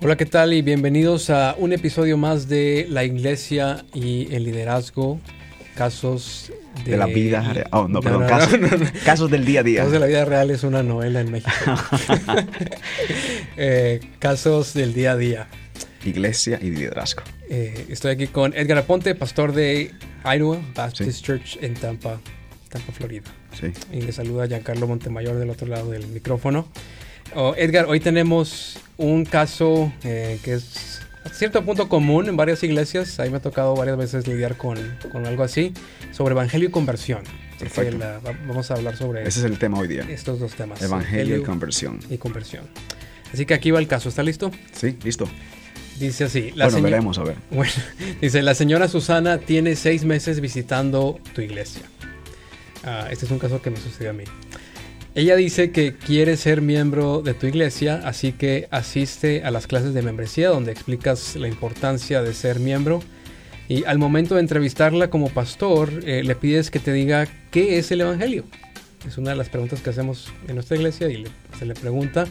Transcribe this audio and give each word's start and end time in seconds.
Hola, 0.00 0.16
¿qué 0.16 0.26
tal? 0.26 0.52
Y 0.52 0.62
bienvenidos 0.62 1.28
a 1.28 1.56
un 1.58 1.72
episodio 1.72 2.16
más 2.16 2.48
de 2.48 2.86
La 2.88 3.02
Iglesia 3.02 3.84
y 3.92 4.32
el 4.32 4.44
Liderazgo, 4.44 5.18
casos 5.74 6.52
de, 6.84 6.92
De 6.92 6.96
la 6.96 7.06
vida 7.06 7.52
real. 7.52 7.66
Oh, 7.72 7.88
no, 7.88 8.00
perdón. 8.00 8.22
no, 8.22 8.26
casos, 8.28 8.60
no, 8.60 8.68
no, 8.68 8.76
no. 8.76 8.86
casos 9.04 9.28
del 9.28 9.44
día 9.44 9.60
a 9.60 9.62
día. 9.64 9.78
Casos 9.80 9.92
de 9.92 9.98
la 9.98 10.06
vida 10.06 10.24
real 10.24 10.52
es 10.52 10.62
una 10.62 10.84
novela 10.84 11.20
en 11.20 11.30
México. 11.32 11.50
Eh, 13.60 13.98
casos 14.20 14.72
del 14.72 14.94
día 14.94 15.12
a 15.12 15.16
día. 15.16 15.48
Iglesia 16.04 16.60
y 16.62 16.70
liderazgo. 16.70 17.24
Eh, 17.50 17.86
estoy 17.88 18.12
aquí 18.12 18.28
con 18.28 18.54
Edgar 18.54 18.78
Aponte, 18.78 19.16
pastor 19.16 19.52
de 19.52 19.90
Iowa 20.24 20.58
Baptist 20.76 21.10
Sí. 21.18 21.22
Church 21.24 21.58
en 21.60 21.74
Tampa, 21.74 22.20
Tampa, 22.68 22.92
Florida. 22.92 23.24
Sí. 23.58 23.72
Y 23.92 24.02
le 24.02 24.12
saluda 24.12 24.46
Giancarlo 24.46 24.86
Montemayor 24.86 25.36
del 25.40 25.50
otro 25.50 25.66
lado 25.66 25.90
del 25.90 26.06
micrófono. 26.06 26.68
Oh, 27.34 27.54
Edgar, 27.56 27.86
hoy 27.86 28.00
tenemos 28.00 28.78
un 28.96 29.24
caso 29.24 29.92
eh, 30.02 30.38
que 30.42 30.54
es 30.54 31.00
a 31.24 31.28
cierto 31.28 31.62
punto 31.64 31.88
común 31.88 32.28
en 32.28 32.36
varias 32.36 32.62
iglesias. 32.62 33.20
Ahí 33.20 33.30
me 33.30 33.36
ha 33.36 33.40
tocado 33.40 33.74
varias 33.76 33.96
veces 33.96 34.26
lidiar 34.26 34.56
con, 34.56 34.78
con 35.12 35.26
algo 35.26 35.42
así, 35.44 35.72
sobre 36.12 36.32
evangelio 36.32 36.68
y 36.68 36.70
conversión. 36.72 37.22
Perfecto. 37.58 37.98
la- 37.98 38.20
vamos 38.46 38.70
a 38.70 38.74
hablar 38.74 38.96
sobre 38.96 39.22
Ese 39.26 39.40
es 39.40 39.44
el 39.44 39.58
tema 39.58 39.78
hoy 39.78 39.88
día. 39.88 40.04
estos 40.08 40.38
dos 40.40 40.54
temas. 40.54 40.80
Evangelio 40.80 41.36
y 41.36 41.42
conversión. 41.42 41.98
y 42.08 42.16
conversión. 42.18 42.64
Así 43.32 43.44
que 43.44 43.54
aquí 43.54 43.70
va 43.70 43.78
el 43.78 43.88
caso. 43.88 44.08
¿Está 44.08 44.22
listo? 44.22 44.50
Sí, 44.72 44.96
listo. 45.04 45.28
Dice 45.98 46.24
así. 46.24 46.52
La 46.54 46.66
bueno, 46.68 46.82
veremos, 46.82 47.18
a 47.18 47.24
ver. 47.24 47.36
Bueno, 47.50 47.72
dice, 48.20 48.42
la 48.42 48.54
señora 48.54 48.88
Susana 48.88 49.38
tiene 49.38 49.76
seis 49.76 50.04
meses 50.04 50.40
visitando 50.40 51.18
tu 51.34 51.40
iglesia. 51.42 51.82
Ah, 52.84 53.08
este 53.10 53.26
es 53.26 53.30
un 53.32 53.38
caso 53.40 53.60
que 53.60 53.70
me 53.70 53.76
sucedió 53.76 54.10
a 54.10 54.12
mí. 54.14 54.24
Ella 55.14 55.36
dice 55.36 55.70
que 55.70 55.94
quiere 55.94 56.36
ser 56.36 56.60
miembro 56.60 57.22
de 57.22 57.34
tu 57.34 57.46
iglesia, 57.46 58.00
así 58.04 58.32
que 58.32 58.68
asiste 58.70 59.42
a 59.42 59.50
las 59.50 59.66
clases 59.66 59.94
de 59.94 60.02
membresía 60.02 60.50
donde 60.50 60.70
explicas 60.70 61.34
la 61.36 61.48
importancia 61.48 62.22
de 62.22 62.34
ser 62.34 62.60
miembro. 62.60 63.02
Y 63.68 63.84
al 63.84 63.98
momento 63.98 64.34
de 64.34 64.40
entrevistarla 64.40 65.10
como 65.10 65.28
pastor, 65.28 65.90
eh, 66.04 66.22
le 66.24 66.34
pides 66.34 66.70
que 66.70 66.78
te 66.78 66.92
diga 66.92 67.26
qué 67.50 67.78
es 67.78 67.90
el 67.90 68.00
Evangelio. 68.02 68.44
Es 69.06 69.18
una 69.18 69.30
de 69.30 69.36
las 69.36 69.48
preguntas 69.48 69.80
que 69.80 69.90
hacemos 69.90 70.32
en 70.46 70.54
nuestra 70.54 70.76
iglesia 70.76 71.08
y 71.08 71.24
se 71.58 71.66
le 71.66 71.74
pregunta. 71.74 72.26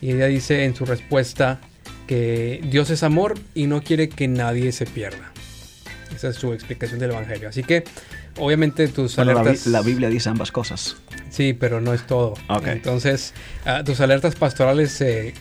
Y 0.00 0.12
ella 0.12 0.26
dice 0.26 0.64
en 0.64 0.74
su 0.74 0.84
respuesta 0.84 1.60
que 2.06 2.60
Dios 2.64 2.90
es 2.90 3.02
amor 3.02 3.34
y 3.54 3.66
no 3.66 3.82
quiere 3.82 4.08
que 4.08 4.28
nadie 4.28 4.72
se 4.72 4.86
pierda. 4.86 5.32
Esa 6.14 6.28
es 6.28 6.36
su 6.36 6.52
explicación 6.52 6.98
del 7.00 7.10
Evangelio. 7.10 7.48
Así 7.48 7.62
que, 7.62 7.84
obviamente, 8.38 8.88
tus 8.88 9.16
Bueno, 9.16 9.38
alertas... 9.38 9.66
la 9.66 9.82
Biblia 9.82 10.08
dice 10.08 10.28
ambas 10.28 10.50
cosas. 10.52 10.96
Sí, 11.30 11.52
pero 11.52 11.80
no 11.80 11.92
es 11.94 12.06
todo. 12.06 12.34
Entonces, 12.66 13.34
ah, 13.64 13.82
tus 13.84 14.00
alertas 14.00 14.34
pastorales 14.34 14.90
se, 14.92 15.34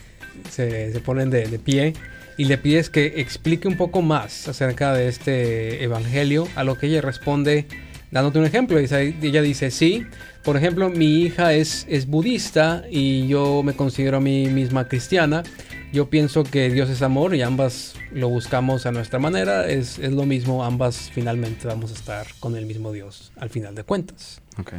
se- 0.50 0.92
se 0.94 1.00
ponen 1.00 1.30
de, 1.30 1.48
de 1.48 1.59
pie 1.59 1.94
y 2.38 2.45
le 2.45 2.58
pides 2.58 2.90
que 2.90 3.14
explique 3.18 3.68
un 3.68 3.78
poco 3.78 4.02
más 4.02 4.48
acerca 4.48 4.94
de 4.94 5.08
este 5.08 5.84
evangelio, 5.84 6.48
a 6.56 6.64
lo 6.64 6.78
que 6.78 6.88
ella 6.88 7.02
responde 7.02 7.66
dándote 8.12 8.40
un 8.40 8.45
ejemplo. 8.45 8.78
Ella 8.80 9.42
dice, 9.42 9.72
sí, 9.72 10.06
por 10.44 10.56
ejemplo, 10.56 10.90
mi 10.90 11.22
hija 11.23 11.53
es, 11.53 11.86
es 11.90 12.06
budista 12.08 12.84
y 12.92 13.28
yo 13.28 13.64
me 13.64 13.73
considero 13.73 14.18
a 14.18 14.22
mí 14.22 14.48
misma 14.48 14.88
cristiana. 14.88 15.44
Yo 15.93 16.09
pienso 16.09 16.43
que 16.43 16.69
Dios 16.69 16.89
es 16.89 17.02
amor 17.02 17.33
y 17.33 17.41
ambas 17.41 17.95
lo 18.11 18.27
buscamos 18.30 18.85
a 18.85 18.91
nuestra 18.91 19.19
manera. 19.19 19.67
Es, 19.67 19.99
es 19.99 20.11
lo 20.11 20.25
mismo, 20.25 20.63
ambas 20.66 21.09
finalmente 21.13 21.67
vamos 21.67 21.91
a 21.91 21.94
estar 21.94 22.27
con 22.39 22.55
el 22.57 22.66
mismo 22.66 22.91
Dios 22.91 23.31
al 23.38 23.49
final 23.49 23.73
de 23.73 23.83
cuentas. 23.83 24.41
Ok. 24.59 24.73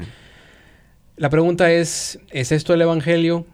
La 1.17 1.31
pregunta 1.31 1.73
es, 1.73 2.19
¿es 2.31 2.53
esto 2.53 2.75
el 2.75 2.83
Evangelio? 2.83 3.47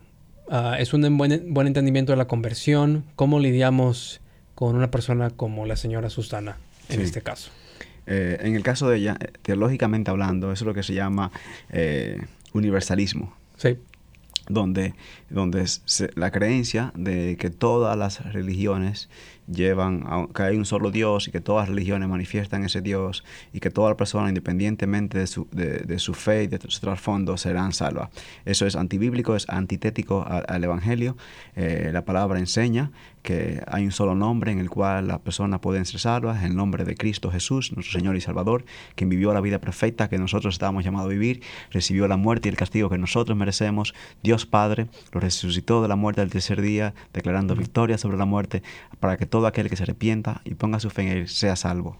Ah, 0.50 0.76
¿Es 0.78 0.92
un 0.92 1.16
buen, 1.16 1.54
buen 1.54 1.66
entendimiento 1.66 2.12
de 2.12 2.16
la 2.18 2.26
conversión? 2.26 3.04
¿Cómo 3.16 3.38
lidiamos 3.38 4.20
con 4.54 4.74
una 4.76 4.90
persona 4.90 5.30
como 5.30 5.64
la 5.64 5.76
señora 5.76 6.10
Susana 6.10 6.56
en 6.88 6.96
Sí. 6.98 7.02
este 7.02 7.22
caso? 7.22 7.50
Eh, 8.06 8.36
en 8.42 8.54
el 8.54 8.62
caso 8.62 8.88
de 8.90 8.98
ella, 8.98 9.16
eh, 9.18 9.28
teológicamente 9.42 10.10
hablando, 10.10 10.52
eso 10.52 10.64
es 10.64 10.66
lo 10.66 10.74
que 10.74 10.82
se 10.82 10.92
llama 10.92 11.30
eh, 11.70 12.20
universalismo. 12.52 13.34
Sí, 13.56 13.78
donde, 14.48 14.94
donde 15.30 15.66
se- 15.66 16.10
la 16.16 16.30
creencia 16.30 16.92
de 16.96 17.36
que 17.38 17.50
todas 17.50 17.96
las 17.96 18.32
religiones 18.32 19.08
llevan 19.46 20.04
a 20.06 20.26
que 20.34 20.42
hay 20.42 20.56
un 20.56 20.64
solo 20.64 20.90
Dios 20.90 21.28
y 21.28 21.30
que 21.30 21.40
todas 21.40 21.64
las 21.64 21.68
religiones 21.68 22.08
manifiestan 22.08 22.64
ese 22.64 22.80
Dios 22.80 23.24
y 23.52 23.60
que 23.60 23.70
toda 23.70 23.94
persona, 23.94 24.28
independientemente 24.28 25.18
de 25.18 25.26
su, 25.26 25.46
de, 25.52 25.98
su 25.98 26.14
fe 26.14 26.44
y 26.44 26.46
de 26.46 26.58
su 26.66 26.80
trasfondo, 26.80 27.36
serán 27.36 27.72
salvas. 27.72 28.08
Eso 28.46 28.66
es 28.66 28.74
antibíblico, 28.74 29.36
es 29.36 29.46
antitético 29.50 30.24
al 30.26 30.64
Evangelio. 30.64 31.16
Eh, 31.56 31.90
la 31.92 32.06
palabra 32.06 32.38
enseña 32.38 32.90
que 33.22 33.62
hay 33.66 33.84
un 33.84 33.92
solo 33.92 34.14
nombre 34.14 34.50
en 34.52 34.58
el 34.58 34.68
cual 34.68 35.08
las 35.08 35.18
personas 35.20 35.60
pueden 35.60 35.84
ser 35.86 36.00
salvas, 36.00 36.42
el 36.42 36.54
nombre 36.56 36.84
de 36.84 36.94
Cristo 36.94 37.30
Jesús, 37.30 37.72
nuestro 37.74 37.98
Señor 37.98 38.16
y 38.16 38.20
Salvador, 38.20 38.64
quien 38.96 39.08
vivió 39.08 39.32
la 39.32 39.40
vida 39.40 39.58
perfecta 39.60 40.08
que 40.08 40.18
nosotros 40.18 40.54
estábamos 40.54 40.84
llamados 40.84 41.06
a 41.06 41.12
vivir, 41.12 41.42
recibió 41.70 42.06
la 42.08 42.16
muerte 42.18 42.48
y 42.48 42.50
el 42.50 42.56
castigo 42.56 42.88
que 42.90 42.98
nosotros 42.98 43.36
merecemos. 43.36 43.94
Dios 44.22 44.33
Padre 44.46 44.86
lo 45.12 45.20
resucitó 45.20 45.82
de 45.82 45.88
la 45.88 45.96
muerte 45.96 46.20
al 46.20 46.30
tercer 46.30 46.60
día, 46.60 46.94
declarando 47.12 47.54
victoria 47.56 47.98
sobre 47.98 48.16
la 48.16 48.24
muerte, 48.24 48.62
para 49.00 49.16
que 49.16 49.26
todo 49.26 49.46
aquel 49.46 49.68
que 49.70 49.76
se 49.76 49.82
arrepienta 49.84 50.40
y 50.44 50.54
ponga 50.54 50.80
su 50.80 50.90
fe 50.90 51.02
en 51.02 51.08
Él 51.08 51.28
sea 51.28 51.56
salvo. 51.56 51.96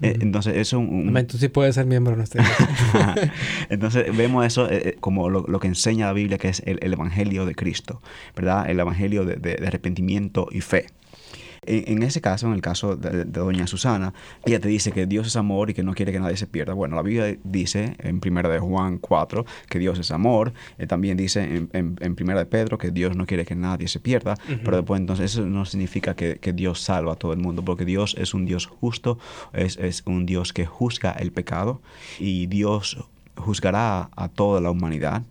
Eh, 0.00 0.12
Ujú. 0.16 0.22
entonces, 0.22 0.56
eso 0.56 0.76
es 0.80 0.88
un, 0.88 1.14
un- 1.16 1.26
tú 1.26 1.38
sí 1.38 1.48
puedes 1.48 1.74
ser 1.74 1.86
miembro 1.86 2.12
de 2.12 2.16
nuestra 2.18 2.42
iglesia. 2.42 3.32
Entonces 3.68 4.16
vemos 4.16 4.44
eso 4.46 4.68
eh, 4.70 4.82
eh, 4.90 4.96
como 5.00 5.28
lo, 5.30 5.44
lo 5.46 5.60
que 5.60 5.68
enseña 5.68 6.06
la 6.06 6.12
Biblia, 6.12 6.38
que 6.38 6.48
es 6.48 6.62
el, 6.66 6.78
el 6.82 6.92
Evangelio 6.92 7.46
de 7.46 7.54
Cristo, 7.54 8.00
¿verdad? 8.36 8.68
El 8.70 8.80
Evangelio 8.80 9.24
de, 9.24 9.36
de- 9.36 9.56
de 9.56 9.66
arrepentimiento 9.66 10.48
y 10.50 10.60
fe. 10.60 10.86
En, 11.64 11.98
en 11.98 12.02
ese 12.02 12.20
caso, 12.20 12.48
en 12.48 12.54
el 12.54 12.60
caso 12.60 12.96
de, 12.96 13.24
de 13.24 13.24
doña 13.24 13.68
Susana, 13.68 14.14
ella 14.44 14.58
te 14.58 14.66
dice 14.66 14.90
que 14.90 15.06
Dios 15.06 15.28
es 15.28 15.36
amor 15.36 15.70
y 15.70 15.74
que 15.74 15.84
no 15.84 15.94
quiere 15.94 16.10
que 16.10 16.18
nadie 16.18 16.36
se 16.36 16.48
pierda. 16.48 16.74
Bueno, 16.74 16.96
la 16.96 17.02
Biblia 17.02 17.36
dice 17.44 17.94
en 18.00 18.20
1 18.24 18.48
de 18.48 18.58
Juan 18.58 18.98
4 18.98 19.46
que 19.68 19.78
Dios 19.78 19.96
es 20.00 20.10
amor. 20.10 20.52
Eh, 20.78 20.88
también 20.88 21.16
dice 21.16 21.44
en, 21.44 21.70
en, 21.72 21.96
en 22.00 22.16
1 22.20 22.36
de 22.36 22.46
Pedro 22.46 22.78
que 22.78 22.90
Dios 22.90 23.14
no 23.16 23.26
quiere 23.26 23.44
que 23.44 23.54
nadie 23.54 23.86
se 23.86 24.00
pierda. 24.00 24.34
Pero 24.64 24.78
después 24.78 25.00
entonces 25.00 25.32
eso 25.32 25.46
no 25.46 25.64
significa 25.64 26.16
que, 26.16 26.38
que 26.38 26.52
Dios 26.52 26.80
salva 26.80 27.12
a 27.12 27.16
todo 27.16 27.32
el 27.32 27.38
mundo, 27.38 27.64
porque 27.64 27.84
Dios 27.84 28.16
es 28.18 28.34
un 28.34 28.44
Dios 28.44 28.66
justo, 28.66 29.20
es, 29.52 29.76
es 29.76 30.02
un 30.04 30.26
Dios 30.26 30.52
que 30.52 30.66
juzga 30.66 31.12
el 31.12 31.30
pecado 31.30 31.80
y 32.18 32.46
Dios 32.46 32.98
juzgará 33.36 34.10
a 34.16 34.28
toda 34.28 34.60
la 34.60 34.70
humanidad 34.70 35.22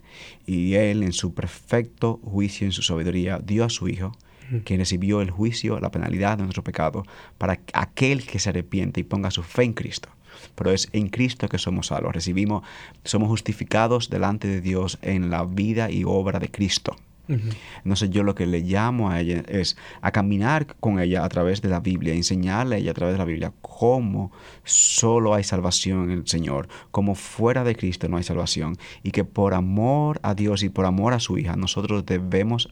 y 0.45 0.75
Él 0.75 1.03
en 1.03 1.11
su 1.11 1.33
perfecto 1.33 2.21
juicio, 2.23 2.65
en 2.65 2.71
su 2.71 2.83
sabiduría, 2.83 3.39
dio 3.39 3.65
a 3.65 3.69
su 3.69 3.89
Hijo. 3.89 4.13
Quien 4.59 4.79
recibió 4.79 5.21
el 5.21 5.31
juicio, 5.31 5.79
la 5.79 5.91
penalidad 5.91 6.37
de 6.37 6.43
nuestro 6.43 6.63
pecado, 6.63 7.03
para 7.37 7.59
aquel 7.73 8.25
que 8.25 8.39
se 8.39 8.49
arrepiente 8.49 8.99
y 8.99 9.03
ponga 9.03 9.31
su 9.31 9.43
fe 9.43 9.63
en 9.63 9.73
Cristo. 9.73 10.09
Pero 10.55 10.71
es 10.71 10.89
en 10.93 11.09
Cristo 11.09 11.47
que 11.49 11.57
somos 11.57 11.87
salvos, 11.87 12.13
recibimos, 12.13 12.63
somos 13.03 13.29
justificados 13.29 14.09
delante 14.09 14.47
de 14.47 14.61
Dios 14.61 14.97
en 15.01 15.29
la 15.29 15.43
vida 15.43 15.91
y 15.91 16.03
obra 16.05 16.39
de 16.39 16.49
Cristo. 16.49 16.95
Entonces 17.27 18.09
yo 18.09 18.23
lo 18.23 18.35
que 18.35 18.45
le 18.45 18.61
llamo 18.61 19.09
a 19.09 19.21
ella 19.21 19.43
es 19.47 19.77
a 20.01 20.11
caminar 20.11 20.75
con 20.79 20.99
ella 20.99 21.23
a 21.23 21.29
través 21.29 21.61
de 21.61 21.69
la 21.69 21.79
Biblia, 21.79 22.13
enseñarle 22.13 22.75
a 22.75 22.79
ella 22.79 22.91
a 22.91 22.93
través 22.93 23.13
de 23.13 23.19
la 23.19 23.25
Biblia 23.25 23.53
cómo 23.61 24.31
solo 24.63 25.33
hay 25.33 25.43
salvación 25.43 26.11
en 26.11 26.11
el 26.11 26.27
Señor, 26.27 26.67
cómo 26.91 27.15
fuera 27.15 27.63
de 27.63 27.75
Cristo 27.75 28.07
no 28.09 28.17
hay 28.17 28.23
salvación 28.23 28.77
y 29.03 29.11
que 29.11 29.23
por 29.23 29.53
amor 29.53 30.19
a 30.23 30.35
Dios 30.35 30.63
y 30.63 30.69
por 30.69 30.85
amor 30.85 31.13
a 31.13 31.19
su 31.19 31.37
hija 31.37 31.55
nosotros 31.55 32.05
debemos 32.05 32.69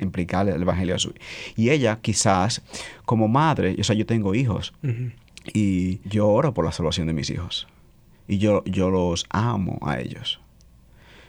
implicarle 0.00 0.52
el 0.52 0.62
Evangelio 0.62 0.94
a 0.94 0.98
su 0.98 1.10
hija. 1.10 1.20
Y 1.56 1.70
ella 1.70 1.98
quizás 2.00 2.62
como 3.04 3.28
madre, 3.28 3.76
o 3.78 3.84
sea, 3.84 3.96
yo 3.96 4.06
tengo 4.06 4.34
hijos 4.34 4.72
y 5.52 6.00
yo 6.08 6.28
oro 6.28 6.54
por 6.54 6.64
la 6.64 6.72
salvación 6.72 7.06
de 7.06 7.12
mis 7.12 7.30
hijos 7.30 7.66
y 8.30 8.38
yo, 8.38 8.62
yo 8.64 8.90
los 8.90 9.26
amo 9.30 9.78
a 9.82 9.98
ellos. 9.98 10.40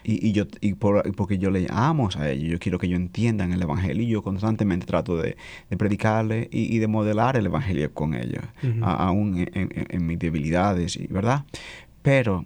Y, 0.03 0.27
y 0.27 0.31
yo, 0.31 0.45
y 0.61 0.73
por- 0.73 1.03
y 1.07 1.11
porque 1.11 1.37
yo 1.37 1.51
le 1.51 1.67
amo 1.69 2.09
a 2.17 2.29
ellos, 2.29 2.49
yo 2.49 2.59
quiero 2.59 2.79
que 2.79 2.87
ellos 2.87 2.99
entiendan 2.99 3.53
el 3.53 3.61
Evangelio 3.61 4.03
y 4.03 4.07
yo 4.07 4.23
constantemente 4.23 4.85
trato 4.85 5.17
de, 5.17 5.37
de 5.69 5.77
predicarle 5.77 6.49
y, 6.51 6.75
y 6.75 6.79
de 6.79 6.87
modelar 6.87 7.37
el 7.37 7.45
Evangelio 7.45 7.93
con 7.93 8.13
ellos, 8.15 8.43
Ujú. 8.63 8.83
a- 8.83 8.93
aún 9.07 9.37
en, 9.39 9.49
en- 9.53 9.87
en 9.89 10.05
mis 10.07 10.17
debilidades, 10.19 10.97
¿verdad? 11.09 11.43
Pero 12.01 12.45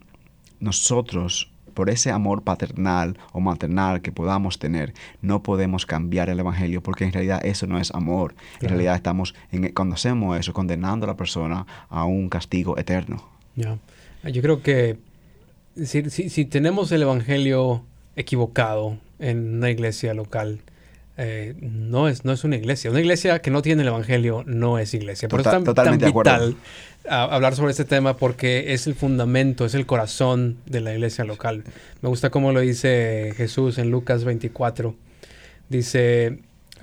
nosotros, 0.59 1.51
por 1.73 1.89
ese 1.89 2.09
amor 2.11 2.41
paternal 2.43 3.17
o 3.33 3.39
maternal 3.39 4.01
que 4.01 4.11
podamos 4.11 4.57
tener, 4.59 4.93
no 5.21 5.43
podemos 5.43 5.85
cambiar 5.85 6.29
el 6.29 6.39
Evangelio 6.39 6.81
porque 6.81 7.03
en 7.05 7.11
realidad 7.13 7.45
eso 7.45 7.67
no 7.67 7.77
es 7.77 7.91
amor. 7.93 8.33
En 8.53 8.59
Claro. 8.59 8.73
realidad 8.75 8.95
estamos, 8.95 9.35
en, 9.51 9.71
cuando 9.73 9.95
hacemos 9.95 10.39
eso, 10.39 10.53
condenando 10.53 11.05
a 11.05 11.07
la 11.07 11.17
persona 11.17 11.65
a 11.89 12.05
un 12.05 12.29
castigo 12.29 12.77
eterno. 12.77 13.23
Ya. 13.55 13.77
Yo 14.31 14.41
creo 14.41 14.63
que 14.63 14.97
si, 15.83 16.09
si- 16.09 16.29
si 16.29 16.45
tenemos 16.45 16.91
el 16.91 17.01
evangelio 17.01 17.83
equivocado 18.15 18.97
en 19.19 19.55
una 19.57 19.69
iglesia 19.71 20.13
local, 20.13 20.59
eh, 21.17 21.55
no, 21.61 22.07
es, 22.09 22.25
no 22.25 22.33
es 22.33 22.43
una 22.43 22.57
iglesia. 22.57 22.91
Una 22.91 22.99
iglesia 22.99 23.39
que 23.39 23.49
no 23.51 23.61
tiene 23.61 23.81
el 23.83 23.87
evangelio 23.87 24.43
no 24.45 24.79
es 24.79 24.93
iglesia. 24.93 25.29
Por 25.29 25.39
eso 25.41 25.49
Total- 25.49 25.61
es 25.61 25.65
tan, 25.65 25.73
totalmente 25.75 26.05
tan 26.05 26.13
vital 26.13 26.55
ah, 27.09 27.23
hablar 27.31 27.55
sobre 27.55 27.71
este 27.71 27.85
tema 27.85 28.17
porque 28.17 28.73
es 28.73 28.85
el 28.87 28.95
fundamento, 28.95 29.65
es 29.65 29.75
el 29.75 29.85
corazón 29.85 30.57
de 30.65 30.81
la 30.81 30.93
iglesia 30.93 31.23
local. 31.23 31.63
Me 32.01 32.09
gusta 32.09 32.29
cómo 32.31 32.51
lo 32.51 32.59
dice 32.59 33.33
Jesús 33.37 33.77
en 33.77 33.91
Lucas 33.91 34.23
24. 34.25 34.93
Dice, 35.69 36.39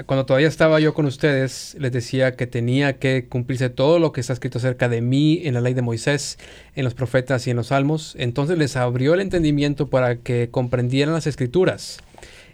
cuando 0.06 0.24
todavía 0.24 0.48
estaba 0.48 0.80
yo 0.80 0.94
con 0.94 1.04
ustedes, 1.04 1.76
les 1.78 1.92
decía 1.92 2.34
que 2.34 2.46
tenía 2.46 2.98
que 2.98 3.26
cumplirse 3.28 3.68
todo 3.68 3.98
lo 3.98 4.12
que 4.12 4.22
está 4.22 4.32
escrito 4.32 4.56
acerca 4.58 4.88
de 4.88 5.02
mí 5.02 5.42
en 5.44 5.52
la 5.52 5.60
ley 5.60 5.74
de 5.74 5.82
Moisés, 5.82 6.38
en 6.74 6.84
los 6.84 6.94
profetas 6.94 7.46
y 7.46 7.50
en 7.50 7.56
los 7.56 7.66
salmos. 7.68 8.14
Entonces 8.18 8.56
les 8.56 8.76
abrió 8.76 9.12
el 9.12 9.20
entendimiento 9.20 9.90
para 9.90 10.16
que 10.16 10.48
comprendieran 10.50 11.12
las 11.12 11.26
escrituras. 11.26 11.98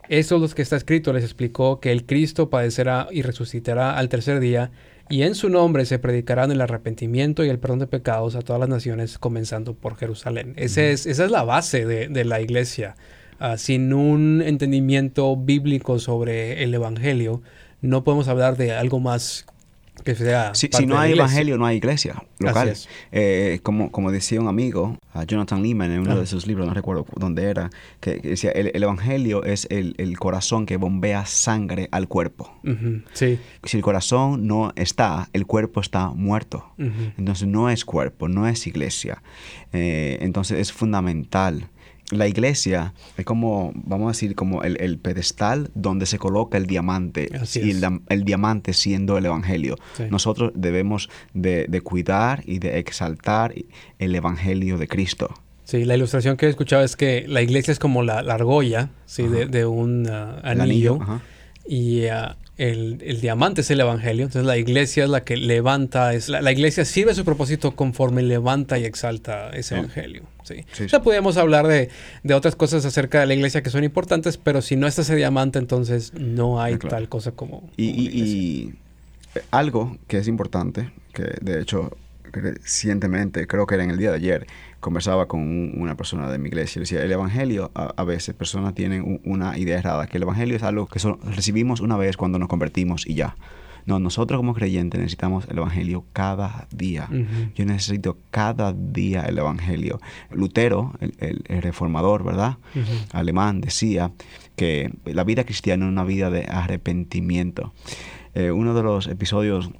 Eso 0.08 0.36
es 0.36 0.42
lo 0.42 0.48
que 0.48 0.62
está 0.62 0.76
escrito, 0.76 1.12
les 1.12 1.22
explicó 1.22 1.80
que 1.80 1.92
el 1.92 2.06
Cristo 2.06 2.50
padecerá 2.50 3.08
y 3.10 3.22
resucitará 3.22 3.96
al 3.96 4.08
tercer 4.08 4.40
día, 4.40 4.70
y 5.10 5.22
en 5.22 5.34
su 5.34 5.48
nombre 5.48 5.86
se 5.86 5.98
predicarán 5.98 6.50
el 6.50 6.60
arrepentimiento 6.60 7.44
y 7.44 7.48
el 7.50 7.58
perdón 7.58 7.78
de 7.78 7.86
pecados 7.86 8.34
a 8.34 8.42
todas 8.42 8.60
las 8.60 8.68
naciones, 8.68 9.18
comenzando 9.18 9.74
por 9.74 9.96
Jerusalén. 9.96 10.54
Ese 10.56 10.92
es, 10.92 11.06
esa 11.06 11.24
es 11.26 11.30
la 11.30 11.44
base 11.44 11.86
de, 11.86 12.08
de 12.08 12.24
la 12.24 12.40
iglesia. 12.40 12.96
Ah, 13.38 13.56
sin 13.56 13.92
un 13.92 14.42
entendimiento 14.44 15.36
bíblico 15.36 15.98
sobre 15.98 16.64
el 16.64 16.74
Evangelio, 16.74 17.42
no 17.80 18.02
podemos 18.02 18.26
hablar 18.28 18.56
de 18.56 18.72
algo 18.72 18.98
más 18.98 19.46
que 20.04 20.14
sea... 20.14 20.54
Si, 20.54 20.68
no 20.86 20.98
hay 20.98 21.12
Evangelio, 21.12 21.58
no 21.58 21.66
hay 21.66 21.76
iglesia 21.76 22.22
local. 22.38 22.74
Eh, 23.12 23.60
como, 23.62 23.90
como 23.90 24.10
decía 24.10 24.40
un 24.40 24.48
amigo, 24.48 24.96
Jonathan 25.26 25.62
Lehman, 25.62 25.92
en 25.92 26.00
uno 26.00 26.18
de 26.18 26.26
sus 26.26 26.46
libros, 26.46 26.66
no 26.66 26.74
recuerdo 26.74 27.06
dónde 27.16 27.44
era, 27.44 27.70
que, 28.00 28.16
decía, 28.16 28.50
el, 28.50 28.82
Evangelio 28.82 29.44
es 29.44 29.66
el, 29.70 30.18
corazón 30.18 30.66
que 30.66 30.76
bombea 30.76 31.26
sangre 31.26 31.88
al 31.92 32.08
cuerpo. 32.08 32.52
sí. 33.12 33.38
Si 33.64 33.76
el 33.76 33.82
corazón 33.82 34.46
no 34.46 34.72
está, 34.76 35.28
el 35.32 35.46
cuerpo 35.46 35.80
está 35.80 36.08
muerto. 36.08 36.64
Entonces 37.16 37.46
no 37.46 37.70
es 37.70 37.84
cuerpo, 37.84 38.28
no 38.28 38.48
es 38.48 38.66
iglesia. 38.66 39.22
Eh, 39.72 40.18
entonces 40.20 40.58
es 40.58 40.72
fundamental 40.72 41.68
la 42.10 42.26
iglesia 42.26 42.94
es 43.16 43.24
como, 43.24 43.72
vamos 43.74 44.06
a 44.06 44.08
decir, 44.10 44.34
como 44.34 44.62
el, 44.62 44.98
pedestal 44.98 45.70
donde 45.74 46.06
se 46.06 46.18
coloca 46.18 46.56
el 46.56 46.66
diamante 46.66 47.28
y 47.54 47.70
el, 47.70 48.24
diamante 48.24 48.72
siendo 48.72 49.18
el 49.18 49.26
evangelio. 49.26 49.76
Nosotros 50.10 50.52
debemos 50.54 51.10
de, 51.34 51.80
cuidar 51.82 52.42
y 52.46 52.58
de 52.58 52.78
exaltar 52.78 53.54
el 53.98 54.14
evangelio 54.14 54.78
de 54.78 54.88
Cristo. 54.88 55.34
Sí, 55.64 55.84
la 55.84 55.96
ilustración 55.96 56.38
que 56.38 56.46
he 56.46 56.48
escuchado 56.48 56.82
es 56.82 56.96
que 56.96 57.26
la 57.28 57.42
iglesia 57.42 57.72
es 57.72 57.78
como 57.78 58.02
la, 58.02 58.20
argolla 58.20 58.88
¿sí? 59.04 59.24
de, 59.24 59.66
un 59.66 60.08
uh, 60.08 60.40
anillo, 60.42 60.98
y 61.66 62.06
uh, 62.06 62.32
el, 62.58 63.20
diamante 63.20 63.60
es 63.62 63.70
el 63.70 63.80
evangelio. 63.80 64.24
Entonces 64.24 64.46
la 64.46 64.58
iglesia 64.58 65.04
es 65.04 65.10
la 65.10 65.24
que 65.24 65.36
levanta, 65.36 66.12
es 66.12 66.28
la, 66.28 66.52
iglesia 66.52 66.84
sirve 66.84 67.12
a 67.12 67.14
su 67.14 67.24
propósito 67.24 67.74
conforme 67.74 68.22
levanta 68.22 68.78
y 68.78 68.84
exalta 68.84 69.50
ese 69.50 69.76
evangelio. 69.76 70.24
¿sí? 70.42 70.64
Ya 70.88 71.00
podemos 71.00 71.36
hablar 71.36 71.66
de, 71.66 71.90
otras 72.34 72.56
cosas 72.56 72.84
acerca 72.84 73.20
de 73.20 73.26
la 73.26 73.34
iglesia 73.34 73.62
que 73.62 73.70
son 73.70 73.84
importantes, 73.84 74.36
pero 74.36 74.60
si 74.60 74.76
no 74.76 74.86
está 74.86 75.02
ese 75.02 75.16
diamante, 75.16 75.58
entonces 75.58 76.12
no 76.14 76.60
hay 76.60 76.76
tal 76.76 77.08
cosa 77.08 77.32
como... 77.32 77.70
Y, 77.76 77.86
y, 77.86 78.74
algo 79.50 79.96
que 80.08 80.18
es 80.18 80.26
importante, 80.26 80.90
que 81.12 81.22
de 81.40 81.60
hecho 81.60 81.96
recientemente, 82.32 83.46
creo 83.46 83.66
que 83.66 83.74
era 83.74 83.84
en 83.84 83.90
el 83.90 83.98
día 83.98 84.10
de 84.10 84.16
ayer, 84.16 84.46
conversaba 84.80 85.26
con 85.26 85.40
una 85.80 85.96
persona 85.96 86.30
de 86.30 86.38
mi 86.38 86.48
iglesia 86.48 86.78
y 86.78 86.82
decía, 86.82 87.02
el 87.02 87.12
Evangelio, 87.12 87.70
a, 87.74 88.04
veces 88.04 88.34
personas 88.34 88.74
tienen 88.74 89.20
una 89.24 89.58
idea 89.58 89.78
errada, 89.78 90.06
que 90.06 90.16
el 90.16 90.22
Evangelio 90.22 90.56
es 90.56 90.62
algo 90.62 90.86
que 90.86 91.00
recibimos 91.24 91.80
una 91.80 91.96
vez 91.96 92.16
cuando 92.16 92.38
nos 92.38 92.48
convertimos 92.48 93.06
y 93.06 93.14
ya. 93.14 93.36
No, 93.86 93.98
nosotros 93.98 94.38
como 94.38 94.52
creyentes 94.52 95.00
necesitamos 95.00 95.46
el 95.48 95.56
Evangelio 95.56 96.04
cada 96.12 96.68
día. 96.70 97.08
Yo 97.54 97.64
necesito 97.64 98.18
cada 98.30 98.74
día 98.74 99.22
el 99.22 99.38
Evangelio. 99.38 99.98
Lutero, 100.30 100.92
el, 101.00 101.42
reformador, 101.62 102.22
¿verdad? 102.22 102.58
Alemán, 103.12 103.62
decía 103.62 104.12
que 104.56 104.92
la 105.06 105.24
vida 105.24 105.44
cristiana 105.44 105.86
es 105.86 105.90
una 105.90 106.04
vida 106.04 106.28
de 106.28 106.44
arrepentimiento. 106.50 107.72
Eh, 108.34 108.50
uno 108.50 108.74
de 108.74 108.82
los 108.82 109.06
episodios 109.06 109.70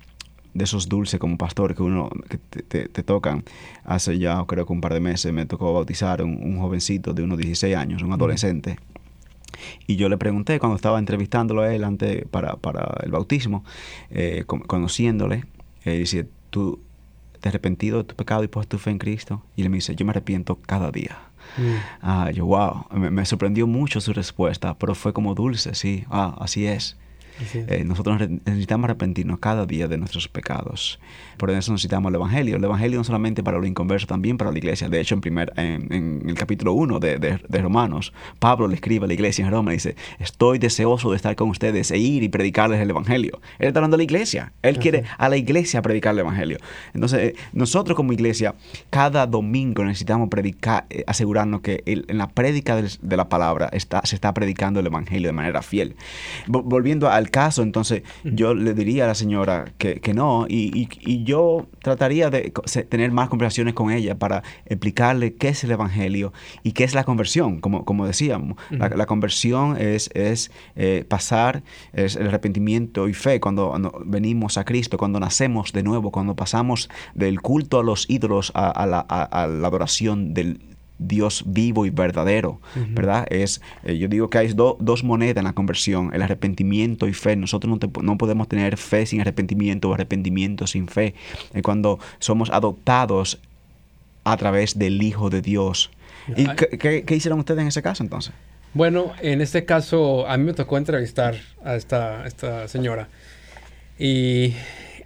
de 0.58 0.64
esos 0.64 0.88
dulces 0.88 1.18
como 1.18 1.38
pastor 1.38 1.74
que 1.74 1.82
uno 1.82 2.10
que 2.28 2.38
te, 2.38 3.02
tocan. 3.02 3.44
Hace 3.84 4.18
ya 4.18 4.44
creo 4.46 4.66
que 4.66 4.72
un 4.72 4.80
par 4.80 4.92
de 4.92 5.00
meses 5.00 5.32
me 5.32 5.46
tocó 5.46 5.72
bautizar 5.72 6.22
un, 6.22 6.42
un 6.42 6.58
jovencito 6.58 7.14
de 7.14 7.22
unos 7.22 7.38
16 7.38 7.76
años, 7.76 8.02
un 8.02 8.12
adolescente. 8.12 8.78
Y 9.86 9.96
yo 9.96 10.08
le 10.08 10.18
pregunté 10.18 10.58
cuando 10.58 10.76
estaba 10.76 10.98
entrevistándolo 10.98 11.62
a 11.62 11.74
él 11.74 11.84
antes 11.84 12.26
para, 12.26 12.56
para 12.56 13.00
el 13.02 13.10
bautismo, 13.10 13.64
eh, 14.10 14.44
conociéndole, 14.46 15.44
eh, 15.84 15.98
dice, 15.98 16.28
¿tú 16.50 16.80
te 17.40 17.48
has 17.48 17.54
arrepentido 17.54 17.98
de 17.98 18.04
tu 18.04 18.14
pecado 18.14 18.44
y 18.44 18.48
puesto 18.48 18.76
tu 18.76 18.82
fe 18.82 18.90
en 18.90 18.98
Cristo? 18.98 19.42
Y 19.56 19.62
él 19.62 19.70
me 19.70 19.76
dice, 19.76 19.94
yo 19.94 20.04
me 20.04 20.10
arrepiento 20.10 20.56
cada 20.56 20.90
día. 20.90 21.18
Mm. 21.56 21.74
Ah, 22.02 22.30
yo, 22.32 22.46
wow, 22.46 22.86
me, 22.92 23.10
me, 23.10 23.24
sorprendió 23.24 23.66
mucho 23.66 24.00
su 24.00 24.12
respuesta, 24.12 24.78
pero 24.78 24.94
fue 24.94 25.12
como 25.12 25.34
dulce, 25.34 25.74
sí, 25.74 26.04
ah, 26.10 26.36
así 26.40 26.66
es. 26.66 26.96
Eh, 27.54 27.84
nosotros 27.84 28.20
necesitamos 28.44 28.84
arrepentirnos 28.84 29.38
cada 29.38 29.66
día 29.66 29.88
de 29.88 29.98
nuestros 29.98 30.28
pecados. 30.28 30.98
Por 31.36 31.50
eso 31.50 31.72
necesitamos 31.72 32.10
el 32.10 32.16
Evangelio. 32.16 32.56
El 32.56 32.64
Evangelio 32.64 32.98
no 32.98 33.04
solamente 33.04 33.42
para 33.42 33.58
los 33.58 33.66
inconversos, 33.66 34.08
también 34.08 34.36
para 34.36 34.50
la 34.50 34.58
iglesia. 34.58 34.88
De 34.88 35.00
hecho, 35.00 35.14
en, 35.14 35.20
primer, 35.20 35.52
en, 35.56 36.22
el 36.28 36.34
capítulo 36.34 36.72
1 36.72 36.98
de, 36.98 37.18
de, 37.18 37.58
Romanos, 37.62 38.12
Pablo 38.38 38.66
le 38.68 38.74
escribe 38.74 39.04
a 39.04 39.08
la 39.08 39.14
iglesia 39.14 39.44
en 39.44 39.50
Roma 39.50 39.72
y 39.72 39.76
dice, 39.76 39.96
estoy 40.18 40.58
deseoso 40.58 41.10
de 41.10 41.16
estar 41.16 41.36
con 41.36 41.50
ustedes 41.50 41.90
e 41.90 41.98
ir 41.98 42.22
y 42.22 42.28
predicarles 42.28 42.80
el 42.80 42.90
Evangelio. 42.90 43.40
Él 43.58 43.68
está 43.68 43.80
hablando 43.80 43.94
a 43.94 43.98
la 43.98 44.04
iglesia. 44.04 44.52
Él 44.62 44.78
quiere 44.78 45.04
a 45.16 45.28
la 45.28 45.36
iglesia 45.36 45.82
predicar 45.82 46.14
el 46.14 46.20
Evangelio. 46.20 46.58
Entonces, 46.94 47.20
eh, 47.20 47.34
nosotros 47.52 47.96
como 47.96 48.12
iglesia, 48.12 48.54
cada 48.90 49.26
domingo 49.26 49.84
necesitamos 49.84 50.28
predicar, 50.28 50.86
eh, 50.90 51.04
asegurarnos 51.06 51.60
que 51.60 51.82
en 51.86 52.18
la 52.18 52.28
prédica 52.28 52.76
de, 52.76 53.16
la 53.16 53.28
palabra 53.28 53.68
está, 53.72 54.00
se 54.04 54.14
está 54.14 54.34
predicando 54.34 54.80
el 54.80 54.86
Evangelio 54.86 55.28
de 55.28 55.32
manera 55.32 55.62
fiel. 55.62 55.96
volviendo 56.46 57.08
al 57.10 57.27
caso, 57.30 57.62
entonces 57.62 58.02
yo 58.24 58.54
le 58.54 58.74
diría 58.74 59.04
a 59.04 59.08
la 59.08 59.14
señora 59.14 59.66
que, 59.78 60.00
no 60.14 60.46
y, 60.48 60.88
yo 61.24 61.66
trataría 61.82 62.30
de 62.30 62.52
tener 62.88 63.10
más 63.10 63.28
conversaciones 63.28 63.74
con 63.74 63.90
ella 63.90 64.18
para 64.18 64.42
explicarle 64.66 65.34
qué 65.34 65.48
es 65.48 65.64
el 65.64 65.72
Evangelio 65.72 66.32
y 66.62 66.72
qué 66.72 66.84
es 66.84 66.94
la 66.94 67.04
conversión, 67.04 67.60
como, 67.60 67.84
como 67.84 68.06
decíamos. 68.06 68.56
la, 68.70 69.06
conversión 69.06 69.76
es, 69.78 70.10
es 70.14 70.50
eh, 70.76 71.04
pasar, 71.08 71.62
es 71.92 72.16
el 72.16 72.28
arrepentimiento 72.28 73.08
y 73.08 73.14
fe 73.14 73.40
cuando, 73.40 73.74
venimos 74.04 74.58
a 74.58 74.64
Cristo, 74.64 74.96
cuando 74.96 75.20
nacemos 75.20 75.72
de 75.72 75.82
nuevo, 75.82 76.10
cuando 76.10 76.36
pasamos 76.36 76.88
del 77.14 77.40
culto 77.40 77.80
a 77.80 77.82
los 77.82 78.08
ídolos 78.08 78.52
a, 78.54 78.86
la, 78.86 79.00
a 79.00 79.46
la 79.46 79.68
adoración 79.68 80.34
del 80.34 80.77
Dios 80.98 81.44
vivo 81.46 81.86
y 81.86 81.90
verdadero, 81.90 82.60
¿verdad? 82.90 83.26
Es, 83.30 83.60
eh, 83.84 83.96
yo 83.98 84.08
digo 84.08 84.30
que 84.30 84.38
hay 84.38 84.52
dos 84.52 85.04
monedas 85.04 85.38
en 85.38 85.44
la 85.44 85.52
conversión, 85.52 86.10
el 86.12 86.22
arrepentimiento 86.22 87.06
y 87.06 87.12
fe. 87.12 87.36
Nosotros 87.36 87.78
no, 88.02 88.18
podemos 88.18 88.48
tener 88.48 88.76
fe 88.76 89.06
sin 89.06 89.20
arrepentimiento 89.20 89.90
o 89.90 89.94
arrepentimiento 89.94 90.66
sin 90.66 90.88
fe. 90.88 91.14
Eh, 91.54 91.62
cuando 91.62 91.98
somos 92.18 92.50
adoptados 92.50 93.40
a 94.24 94.36
través 94.36 94.78
del 94.78 95.00
Hijo 95.02 95.30
de 95.30 95.40
Dios. 95.40 95.90
¿Y 96.36 96.46
qué, 96.46 97.04
hicieron 97.10 97.38
ustedes 97.38 97.60
en 97.60 97.68
ese 97.68 97.82
caso 97.82 98.02
entonces? 98.02 98.34
Bueno, 98.74 99.12
en 99.22 99.40
este 99.40 99.64
caso 99.64 100.28
a 100.28 100.36
mí 100.36 100.44
me 100.44 100.52
tocó 100.52 100.76
entrevistar 100.76 101.36
a 101.64 101.76
esta, 101.76 102.26
esta 102.26 102.68
señora. 102.68 103.08
Y 103.98 104.54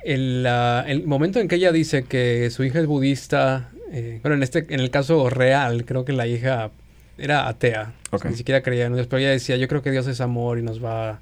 el, 0.05 0.45
el 0.87 1.07
momento 1.07 1.39
en 1.39 1.49
que 1.49 1.57
ella 1.57 1.71
dice 1.71 2.05
que 2.05 2.51
su 2.51 2.65
hija 2.65 2.81
es 2.81 2.87
budista, 2.87 3.71
eh, 3.93 4.21
bueno, 4.23 4.37
en, 4.37 4.43
este, 4.43 4.67
en 4.71 4.81
el 4.81 4.91
caso 4.91 5.29
real, 5.29 5.85
creo 5.85 6.07
que 6.07 6.15
la 6.15 6.27
hija 6.27 6.71
era 7.19 7.47
atea. 7.47 7.93
ni 8.25 8.35
siquiera 8.35 8.63
creía 8.63 8.87
en 8.87 8.95
Dios, 8.95 9.07
pero 9.07 9.21
ella 9.21 9.31
decía, 9.31 9.57
yo 9.57 9.69
creo 9.69 9.83
que 9.83 9.91
Dios 9.91 10.07
es 10.07 10.23
amor 10.23 10.59
y 10.59 10.63
nos 10.63 10.83
va 10.83 11.21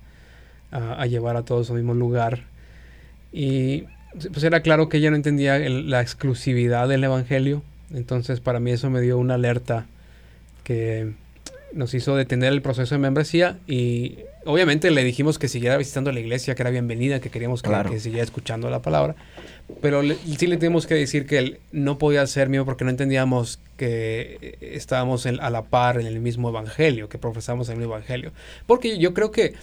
a, 0.71 1.07
llevar 1.07 1.37
a 1.37 1.45
todos 1.45 1.69
al 1.71 1.77
mismo 1.77 1.95
lugar. 1.95 2.45
Y 3.33 3.87
pues 4.33 4.45
era 4.45 4.61
claro 4.61 4.89
que 4.89 4.99
ella 4.99 5.11
no 5.11 5.17
entendía 5.17 5.59
la 5.59 6.01
exclusividad 6.01 6.89
del 6.89 7.03
Evangelio. 7.03 7.63
Entonces 7.93 8.39
para 8.39 8.61
mí 8.61 8.71
eso 8.71 8.89
me 8.89 9.01
dio 9.01 9.19
una 9.19 9.35
alerta 9.35 9.87
que 10.63 11.13
nos 11.73 11.93
hizo 11.95 12.15
detener 12.15 12.53
el 12.53 12.63
proceso 12.63 12.95
de 12.95 13.01
membresía 13.01 13.59
y 13.67 14.19
obviamente 14.45 14.91
le 14.91 15.05
dijimos 15.05 15.39
que 15.39 15.49
siguiera 15.49 15.77
visitando 15.77 16.13
la 16.13 16.21
iglesia, 16.21 16.55
que 16.55 16.63
era 16.63 16.71
bienvenida, 16.71 17.21
que 17.21 17.31
queríamos 17.31 17.63
que, 17.63 18.01
siguiera 18.01 18.25
escuchando 18.25 18.71
la 18.71 18.81
palabra, 18.81 19.15
pero 19.81 20.03
sí 20.03 20.47
le 20.47 20.57
tenemos 20.57 20.87
que 20.87 20.95
decir 20.95 21.27
que 21.27 21.39
él 21.39 21.61
no 21.73 21.99
podía 21.99 22.27
ser 22.27 22.49
mío 22.49 22.65
porque 22.65 22.85
no 22.85 22.91
entendíamos 22.91 23.61
que 23.77 24.59
estábamos 24.61 25.27
a 25.27 25.51
la 25.51 25.63
par 25.63 26.01
en 26.01 26.07
el 26.07 26.21
mismo 26.21 26.49
evangelio, 26.49 27.09
que 27.09 27.19
profesamos 27.19 27.69
el 27.69 27.77
mismo 27.77 27.95
evangelio. 27.95 28.33
Porque 28.67 28.99
yo 28.99 29.15
creo 29.15 29.31
que 29.31 29.55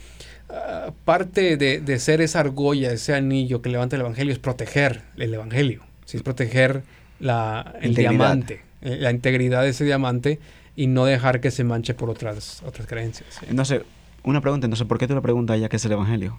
ah, 0.49 0.91
parte 1.05 1.57
de, 1.57 1.99
ser 1.99 2.21
esa 2.21 2.39
argolla, 2.39 2.91
ese 2.91 3.13
anillo 3.13 3.61
que 3.61 3.69
levanta 3.69 3.95
el 3.95 4.01
evangelio 4.01 4.33
es 4.33 4.39
proteger 4.39 5.01
el 5.17 5.33
evangelio, 5.33 5.83
es 6.11 6.21
proteger 6.21 6.83
la, 7.19 7.75
el 7.81 7.95
diamante, 7.95 8.61
eh, 8.81 8.97
la 8.99 9.11
integridad 9.11 9.63
de 9.63 9.69
ese 9.69 9.85
diamante 9.85 10.39
y 10.75 10.87
no 10.87 11.05
dejar 11.05 11.41
que 11.41 11.49
se 11.49 11.63
manche 11.63 11.95
por 11.95 12.09
otras, 12.09 12.61
otras 12.63 12.87
creencias. 12.87 13.39
Entonces, 13.49 13.81
una 14.29 14.41
pregunta, 14.41 14.65
entonces, 14.65 14.87
¿por 14.87 14.97
qué 14.97 15.07
tú 15.07 15.15
le 15.15 15.21
preguntas 15.21 15.53
a 15.53 15.57
ella 15.57 15.69
qué 15.69 15.77
es 15.77 15.85
el 15.85 15.91
Evangelio? 15.91 16.37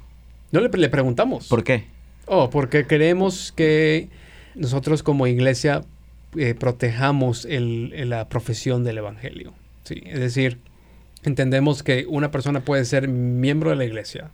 No 0.53 0.61
le, 0.61 0.69
le 0.69 0.89
preguntamos. 0.89 1.49
¿Por 1.49 1.65
qué? 1.65 1.87
Oh, 2.27 2.51
porque 2.51 2.87
queremos 2.87 3.53
que 3.53 4.09
nosotros 4.55 5.03
como 5.03 5.27
iglesia 5.27 5.83
eh, 6.37 6.55
protejamos 6.55 7.45
el, 7.45 8.09
la 8.09 8.29
profesión 8.29 8.85
del 8.85 8.99
Evangelio. 8.99 9.55
¿sí? 9.85 10.03
Es 10.05 10.21
decir, 10.21 10.59
entendemos 11.23 11.83
que 11.83 12.07
una 12.07 12.31
persona 12.31 12.61
puede 12.61 12.85
ser 12.85 13.09
miembro 13.09 13.71
de 13.71 13.77
la 13.77 13.85
iglesia, 13.85 14.31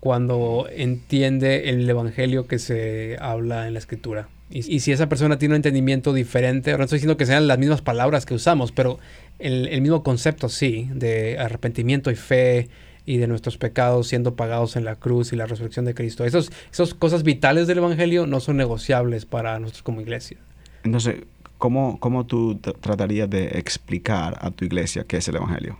cuando 0.00 0.66
entiende 0.70 1.68
el 1.68 1.88
evangelio 1.88 2.46
que 2.46 2.58
se 2.58 3.18
habla 3.20 3.66
en 3.66 3.74
la 3.74 3.78
escritura. 3.78 4.28
Y, 4.52 4.80
si 4.80 4.90
esa 4.90 5.08
persona 5.08 5.38
tiene 5.38 5.54
un 5.54 5.56
entendimiento 5.56 6.12
diferente, 6.12 6.76
no 6.76 6.82
estoy 6.82 6.96
diciendo 6.96 7.16
que 7.16 7.24
sean 7.24 7.46
las 7.46 7.58
mismas 7.58 7.82
palabras 7.82 8.26
que 8.26 8.34
usamos, 8.34 8.72
pero 8.72 8.98
el, 9.38 9.80
mismo 9.80 10.02
concepto 10.02 10.48
sí, 10.48 10.88
de 10.92 11.38
arrepentimiento 11.38 12.10
y 12.10 12.16
fe, 12.16 12.68
y 13.06 13.18
de 13.18 13.26
nuestros 13.26 13.58
pecados 13.58 14.08
siendo 14.08 14.34
pagados 14.34 14.76
en 14.76 14.84
la 14.84 14.96
cruz 14.96 15.32
y 15.32 15.36
la 15.36 15.46
resurrección 15.46 15.84
de 15.84 15.94
Cristo. 15.94 16.24
Esas 16.24 16.50
esos 16.72 16.94
cosas 16.94 17.22
vitales 17.22 17.66
del 17.66 17.78
Evangelio 17.78 18.26
no 18.26 18.40
son 18.40 18.56
negociables 18.56 19.24
para 19.24 19.58
nosotros 19.58 19.82
como 19.82 20.00
iglesia. 20.00 20.36
Entonces, 20.84 21.22
¿cómo, 21.58 21.98
cómo 21.98 22.26
tú 22.26 22.58
tratarías 22.58 23.30
de 23.30 23.58
explicar 23.58 24.36
a 24.40 24.50
tu 24.50 24.64
iglesia 24.64 25.04
qué 25.04 25.18
es 25.18 25.28
el 25.28 25.36
Evangelio? 25.36 25.78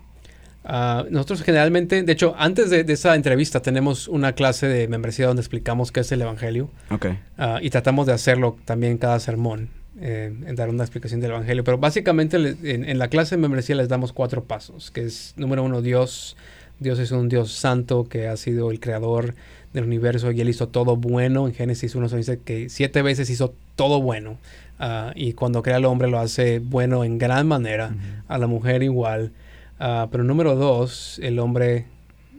Ah, 0.73 1.05
nosotros 1.11 1.43
generalmente, 1.43 2.05
de 2.05 2.13
hecho, 2.13 2.37
antes 2.39 2.71
de, 2.71 2.85
esa 2.87 3.17
entrevista 3.17 3.61
tenemos 3.61 4.07
una 4.07 4.35
clase 4.35 4.69
de 4.69 4.87
membresía 4.87 5.27
donde 5.27 5.41
explicamos 5.41 5.91
qué 5.91 6.01
es 6.01 6.13
el 6.13 6.23
Evangelio. 6.23 6.71
Okay. 6.91 7.19
Uh, 7.39 7.59
y 7.61 7.71
tratamos 7.71 8.07
de 8.07 8.13
hacerlo 8.13 8.57
también 8.65 8.97
cada 8.97 9.19
sermón, 9.19 9.69
eh, 10.01 10.33
en 10.47 10.55
dar 10.55 10.69
una 10.69 10.85
explicación 10.85 11.21
del 11.21 11.33
Evangelio. 11.33 11.65
Pero 11.65 11.79
básicamente 11.79 12.37
en, 12.37 12.85
en, 12.85 12.99
la 12.99 13.09
clase 13.09 13.35
de 13.35 13.43
membresía 13.43 13.75
les 13.75 13.89
damos 13.89 14.13
cuatro 14.13 14.45
pasos, 14.45 14.93
que 14.93 15.03
es, 15.03 15.35
número 15.37 15.65
uno, 15.65 15.83
Dios 15.83 16.37
Dios 16.81 16.99
es 16.99 17.11
un 17.13 17.29
Dios 17.29 17.53
santo 17.53 18.09
que 18.09 18.27
ha 18.27 18.37
sido 18.37 18.71
el 18.71 18.81
creador 18.81 19.35
del 19.75 19.85
universo 19.85 20.31
y 20.31 20.41
él 20.41 20.49
hizo 20.49 20.69
todo 20.69 20.97
bueno. 20.97 21.47
En 21.47 21.55
Génesis 21.55 21.95
1 21.95 22.09
se 22.09 22.17
dice 22.17 22.41
que 22.43 22.69
siete 22.71 23.03
veces 23.03 23.29
hizo 23.29 23.55
todo 23.77 24.01
bueno. 24.01 24.39
Ah, 24.79 25.13
y 25.15 25.35
cuando 25.35 25.63
crea 25.63 25.77
al 25.77 25.85
hombre 25.85 26.09
lo 26.09 26.19
hace 26.19 26.59
bueno 26.59 27.05
en 27.05 27.19
gran 27.19 27.47
manera, 27.47 27.93
a 28.29 28.39
la 28.39 28.47
mujer 28.47 28.83
igual. 28.83 29.33
Uh, 29.81 30.09
pero 30.11 30.23
número 30.25 30.55
dos, 30.57 31.19
el 31.23 31.39
hombre 31.39 31.87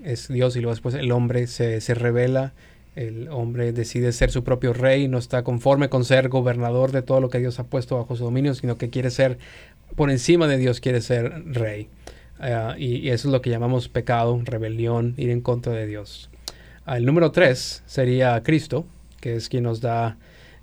es 0.03 0.27
Dios 0.27 0.55
y 0.55 0.59
luego 0.61 0.73
después 0.73 0.95
el 0.95 1.11
hombre 1.11 1.47
se, 1.47 1.81
se 1.81 1.93
revela. 1.95 2.53
El 2.95 3.29
hombre 3.29 3.71
decide 3.71 4.11
ser 4.11 4.31
su 4.31 4.43
propio 4.43 4.73
rey, 4.73 5.07
no 5.07 5.17
está 5.17 5.43
conforme 5.43 5.89
con 5.89 6.03
ser 6.05 6.29
gobernador 6.29 6.91
de 6.91 7.01
todo 7.01 7.21
lo 7.21 7.29
que 7.29 7.39
Dios 7.39 7.57
ha 7.59 7.63
puesto 7.63 7.97
bajo 7.97 8.15
su 8.15 8.25
dominio, 8.25 8.53
sino 8.53 8.77
que 8.77 8.89
quiere 8.89 9.09
ser 9.11 9.37
por 9.95 10.11
encima 10.11 10.47
de 10.47 10.57
Dios, 10.57 10.79
quiere 10.79 11.01
ser 11.01 11.43
rey. 11.45 11.89
Eh, 12.41 12.75
y, 12.77 13.09
eso 13.09 13.27
es 13.27 13.31
lo 13.31 13.41
que 13.41 13.49
llamamos 13.49 13.87
pecado, 13.87 14.39
rebelión, 14.43 15.13
ir 15.17 15.29
en 15.29 15.41
contra 15.41 15.73
de 15.73 15.87
Dios. 15.87 16.29
Ah, 16.85 16.97
el 16.97 17.05
número 17.05 17.31
tres 17.31 17.83
sería 17.85 18.41
Cristo, 18.43 18.85
que 19.19 19.35
es 19.35 19.49
quien 19.49 19.63
nos 19.63 19.81
da 19.81 20.17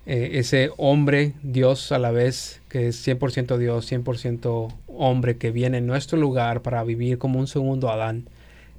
eh, 0.05 0.31
ese 0.33 0.71
hombre, 0.77 1.33
Dios 1.41 1.91
a 1.91 1.99
la 1.99 2.11
vez, 2.11 2.61
que 2.67 2.87
es 2.87 3.07
100% 3.07 3.57
Dios, 3.57 3.91
100% 3.91 4.73
hombre, 4.99 5.37
que 5.37 5.51
viene 5.51 5.77
en 5.77 5.87
nuestro 5.87 6.17
lugar 6.19 6.61
para 6.61 6.83
vivir 6.83 7.17
como 7.17 7.39
un 7.39 7.47
segundo 7.47 7.89
Adán 7.89 8.27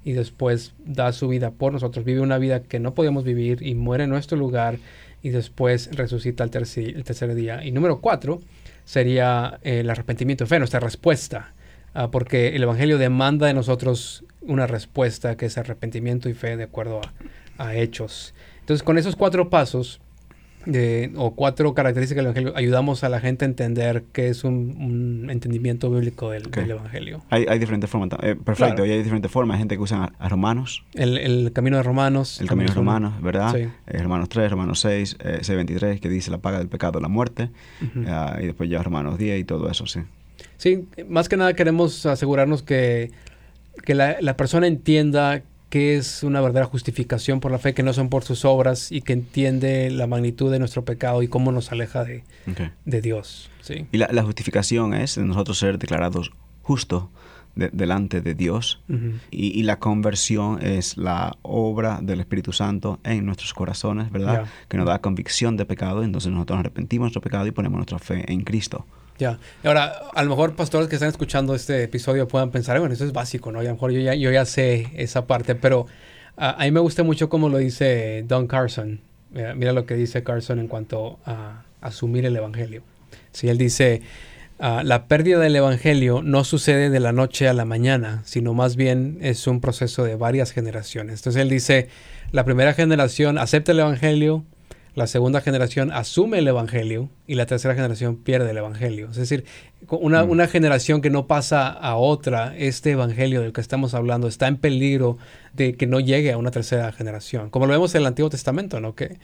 y 0.05 0.13
después 0.13 0.75
da 0.85 1.13
su 1.13 1.29
vida 1.29 1.51
por 1.51 1.73
nosotros, 1.73 2.05
vive 2.05 2.21
una 2.21 2.39
vida 2.39 2.63
que 2.63 2.79
no 2.79 2.95
podíamos 2.95 3.25
vivir 3.25 3.63
y 3.63 3.75
muere 3.75 4.05
en 4.05 4.11
nuestro 4.11 4.37
lugar 4.37 4.79
y 5.23 5.31
después 5.31 5.91
resucita 5.93 6.45
el 6.45 6.51
tercer, 6.51 6.97
el 6.97 7.05
tercer 7.05 7.35
día. 7.35 7.65
Y 7.65 7.73
número 7.73 8.01
cuatro 8.01 8.41
sería 8.85 9.59
el 9.63 9.89
arrepentimiento 9.91 10.45
de 10.45 10.49
fe, 10.49 10.59
nuestra 10.59 10.81
respuesta. 10.81 11.53
Ah, 11.93 12.11
porque 12.11 12.55
el 12.55 12.63
Evangelio 12.63 12.99
demanda 12.99 13.47
de 13.47 13.55
nosotros 13.55 14.25
una 14.43 14.67
respuesta 14.67 15.37
que 15.37 15.47
es 15.47 15.59
arrepentimiento 15.59 16.29
y 16.29 16.35
fe 16.35 16.57
de 16.57 16.65
acuerdo 16.65 17.01
a, 17.59 17.75
hechos. 17.75 18.33
Entonces, 18.61 18.83
con 18.83 18.97
esos 18.97 19.17
cuatro 19.17 19.51
pasos 19.51 20.01
o 21.17 21.35
cuatro 21.35 21.75
características 21.75 22.25
del 22.25 22.33
Evangelio, 22.33 22.57
ayudamos 22.57 23.05
a 23.05 23.09
la 23.09 23.21
gente 23.21 23.45
a 23.45 23.49
entender 23.49 24.05
qué 24.13 24.29
es 24.29 24.45
un, 24.45 25.29
entendimiento 25.31 25.91
bíblico 25.91 26.31
del, 26.31 26.51
Evangelio. 26.71 27.23
Hay, 27.31 27.59
diferentes 27.59 27.89
formas. 27.89 28.11
Eh, 28.23 28.37
perfecto, 28.37 28.85
y 28.85 28.91
hay 28.91 28.99
diferentes 29.03 29.31
formas. 29.31 29.55
Hay 29.55 29.61
gente 29.61 29.77
que 29.77 29.83
usa 29.83 30.13
a, 30.19 30.29
Romanos. 30.29 30.85
El, 30.95 31.53
camino 31.53 31.77
de 31.77 31.83
Romanos. 31.83 32.41
El 32.41 32.49
camino 32.49 32.69
de 32.69 32.75
Romanos, 32.75 33.23
¿verdad? 33.23 33.55
Sí. 33.55 33.69
Eh, 33.87 34.03
Romanos 34.03 34.29
3, 34.29 34.51
Romanos 34.51 34.81
6, 34.81 35.17
eh, 35.21 35.39
6, 35.43 36.01
que 36.01 36.09
dice 36.09 36.31
la 36.31 36.39
paga 36.39 36.59
del 36.59 36.69
pecado, 36.69 37.01
la 37.01 37.09
muerte. 37.09 37.51
Ah, 38.07 38.39
y 38.41 38.47
después 38.47 38.69
ya 38.69 38.83
Romanos 38.83 39.19
10 39.19 39.41
y 39.41 39.45
todo 39.45 39.71
eso, 39.71 39.87
sí. 39.87 40.01
Sí, 40.57 40.87
más 41.09 41.29
que 41.29 41.37
nada 41.37 41.55
queremos 41.55 42.05
asegurarnos 42.07 42.63
que, 42.63 43.11
que 43.85 43.95
la, 43.95 44.37
persona 44.37 44.67
entienda 44.67 45.43
que 45.71 45.97
es 45.97 46.25
una 46.25 46.41
verdadera 46.41 46.67
justificación 46.67 47.41
por 47.41 47.53
la 47.53 47.59
fe, 47.59 47.75
que 47.75 47.85
no 47.85 47.93
son 47.93 48.09
por 48.09 48.25
sus 48.25 48.45
obras 48.45 48.91
y 48.91 49.03
que 49.03 49.13
entiende 49.13 49.89
la 49.91 50.07
magnitud 50.09 50.51
de 50.51 50.59
nuestro 50.59 50.85
pecado 50.85 51.23
y 51.23 51.29
cómo 51.29 51.53
nos 51.53 51.71
aleja 51.73 52.05
de, 52.05 52.25
de 52.85 53.01
Dios. 53.01 53.51
¿sí? 53.63 53.87
Y 53.93 53.99
la, 53.99 54.23
justificación 54.23 54.93
es 54.95 55.15
de 55.15 55.25
nosotros 55.25 55.59
ser 55.59 55.79
declarados 55.79 56.33
justos 56.63 57.05
delante 57.55 58.21
de 58.21 58.35
Dios 58.35 58.81
y, 59.31 59.63
la 59.65 59.79
conversión 59.79 60.63
es 60.63 60.97
la 60.97 61.37
obra 61.43 61.99
del 62.01 62.21
Espíritu 62.21 62.53
Santo 62.53 63.01
en 63.05 63.27
nuestros 63.27 63.55
corazones, 63.55 64.11
¿verdad? 64.11 64.47
Que 64.69 64.77
nos 64.77 64.87
da 64.87 65.01
convicción 65.01 65.57
de 65.57 65.67
pecado, 65.67 66.03
entonces 66.03 66.33
nosotros 66.33 66.61
arrepentimos 66.61 67.05
de 67.05 67.07
nuestro 67.07 67.21
pecado 67.21 67.47
y 67.47 67.51
ponemos 67.51 67.77
nuestra 67.77 67.99
fe 67.99 68.25
en 68.33 68.43
Cristo. 68.43 68.87
Ya. 69.21 69.39
Ahora, 69.65 69.93
a 70.15 70.23
lo 70.23 70.31
mejor 70.31 70.57
pastores 70.57 70.89
que 70.89 70.97
están 70.97 71.11
escuchando 71.11 71.55
este 71.55 71.83
episodio 71.83 72.27
puedan 72.27 72.51
pensar, 72.51 72.81
bueno, 72.81 72.95
eso 72.95 73.05
es 73.05 73.13
básico, 73.13 73.53
¿no? 73.53 73.59
A 73.59 73.63
lo 73.63 73.71
mejor 73.71 73.93
yo 73.93 74.01
ya, 74.01 74.15
yo 74.15 74.45
sé 74.47 74.89
esa 74.97 75.27
parte, 75.27 75.55
pero 75.55 75.87
a 76.39 76.65
mí 76.65 76.71
me 76.71 76.81
gusta 76.81 77.03
mucho 77.03 77.29
cómo 77.29 77.51
lo 77.51 77.59
dice 77.59 78.25
Don 78.27 78.47
Carson. 78.47 79.03
Mira, 79.31 79.75
lo 79.75 79.85
que 79.85 79.95
dice 79.95 80.23
Carson 80.23 80.59
en 80.59 80.69
cuanto 80.69 81.19
a 81.27 81.65
asumir 81.83 82.25
el 82.25 82.35
Evangelio. 82.35 82.83
Si 83.33 83.51
él 83.51 83.59
dice, 83.59 84.01
ah, 84.59 84.81
la 84.85 85.07
pérdida 85.07 85.39
del 85.39 85.55
Evangelio 85.55 86.23
no 86.23 86.43
sucede 86.45 86.89
de 86.89 87.01
la 87.01 87.13
noche 87.13 87.47
a 87.47 87.53
la 87.53 87.67
mañana, 87.67 88.23
sino 88.25 88.55
más 88.55 88.75
bien 88.75 89.19
es 89.21 89.47
un 89.47 89.61
proceso 89.61 90.03
de 90.03 90.17
varias 90.17 90.51
generaciones. 90.53 91.21
Entonces 91.21 91.43
él 91.43 91.51
dice, 91.51 91.89
la 92.33 92.45
primera 92.45 92.73
generación 92.73 93.37
acepta 93.37 93.73
el 93.73 93.81
Evangelio, 93.81 94.47
la 94.95 95.07
segunda 95.07 95.41
generación 95.41 95.93
asume 95.93 96.39
el 96.39 96.49
Evangelio 96.49 97.11
y 97.27 97.35
la 97.35 97.47
tercera 97.47 97.75
generación 97.75 98.17
pierde 98.17 98.51
el 98.51 98.59
Evangelio. 98.59 99.09
Es 99.11 99.17
decir, 99.17 99.45
una, 99.89 100.25
mm. 100.25 100.31
una, 100.31 100.47
generación 100.47 101.01
que 101.01 101.11
no 101.11 101.27
pasa 101.27 101.69
a 101.69 101.97
otra, 101.97 102.57
este 102.57 102.93
Evangelio 102.93 103.41
del 103.41 103.53
que 103.53 103.61
estamos 103.61 103.95
hablando 103.95 104.27
está 104.29 104.49
en 104.49 104.57
peligro 104.57 105.19
de 105.53 105.75
que 105.75 105.87
no 105.87 106.01
llegue 106.01 106.33
a 106.33 106.39
una 106.39 106.51
tercera 106.51 106.91
generación. 106.93 107.51
Como 107.51 107.67
lo 107.67 107.73
vemos 107.73 107.95
en 107.95 108.03
el 108.03 108.07
Antiguo 108.07 108.31
Testamento, 108.31 108.81
¿no? 108.81 108.95
Que 108.95 109.19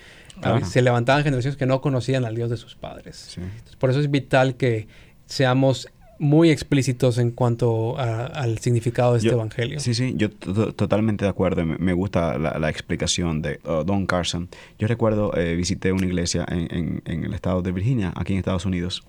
se 0.65 0.83
levantaban 0.83 1.25
generaciones 1.25 1.57
que 1.57 1.67
no 1.67 1.81
conocían 1.81 2.25
al 2.25 2.35
Dios 2.35 2.51
de 2.51 2.57
sus 2.57 2.75
padres. 2.75 3.37
por 3.79 3.91
eso 3.91 4.01
es 4.01 4.11
vital 4.11 4.57
que 4.57 4.87
seamos 5.27 5.89
muy 6.19 6.51
explícitos 6.51 7.19
en 7.19 7.31
cuanto 7.31 7.99
al 7.99 8.59
significado 8.59 9.13
de 9.13 9.19
este 9.19 9.31
evangelio. 9.31 9.81
Sí, 9.81 9.95
sí, 9.95 10.15
yo 10.17 10.31
totalmente 10.31 11.25
de 11.25 11.31
acuerdo. 11.31 11.65
Me, 11.65 11.93
gusta 11.93 12.39
la, 12.39 12.71
explicación 12.71 13.43
de 13.43 13.61
uh, 13.65 13.85
Don 13.85 14.07
Carson. 14.07 14.49
Yo 14.79 14.89
recuerdo, 14.89 15.37
eh, 15.37 15.55
visité 15.57 15.93
una 15.93 16.07
iglesia 16.07 16.45
en, 16.49 17.03
el 17.05 17.35
estado 17.35 17.63
de 17.63 17.73
Virginia, 17.73 18.13
aquí 18.17 18.33
en 18.33 18.39
Estados 18.39 18.67
Unidos. 18.67 19.05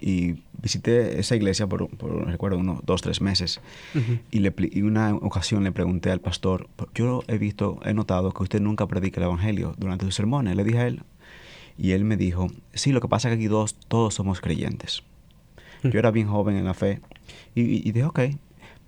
Y 0.00 0.42
visité 0.60 1.20
esa 1.20 1.36
iglesia 1.36 1.66
por, 1.66 1.88
recuerdo, 2.26 2.58
unos 2.58 2.80
dos, 2.84 3.02
tres 3.02 3.20
meses. 3.20 3.60
y, 4.30 4.40
le, 4.40 4.52
y 4.58 4.82
una 4.82 5.14
ocasión 5.14 5.64
le 5.64 5.72
pregunté 5.72 6.10
al 6.10 6.20
pastor, 6.20 6.68
yo 6.94 7.22
he 7.28 7.38
visto, 7.38 7.78
he 7.84 7.94
notado 7.94 8.32
que 8.32 8.42
usted 8.42 8.60
nunca 8.60 8.86
predica 8.86 9.20
el 9.20 9.26
evangelio 9.26 9.74
durante 9.78 10.04
sus 10.04 10.14
sermones. 10.14 10.56
Le 10.56 10.64
dije 10.64 10.78
a 10.78 10.86
él, 10.86 11.02
y 11.78 11.92
él 11.92 12.04
me 12.04 12.16
dijo, 12.16 12.48
sí, 12.74 12.90
lo 12.90 13.00
que 13.00 13.08
pasa 13.08 13.28
es 13.28 13.32
que 13.32 13.36
aquí 13.36 13.46
dos, 13.46 13.76
todos 13.86 14.14
somos 14.14 14.40
creyentes. 14.40 15.04
Yo 15.82 15.98
era 15.98 16.10
bien 16.10 16.28
joven 16.28 16.56
en 16.56 16.64
la 16.64 16.74
fe 16.74 17.00
y, 17.54 17.90
dije, 17.92 18.04
ok, 18.04 18.20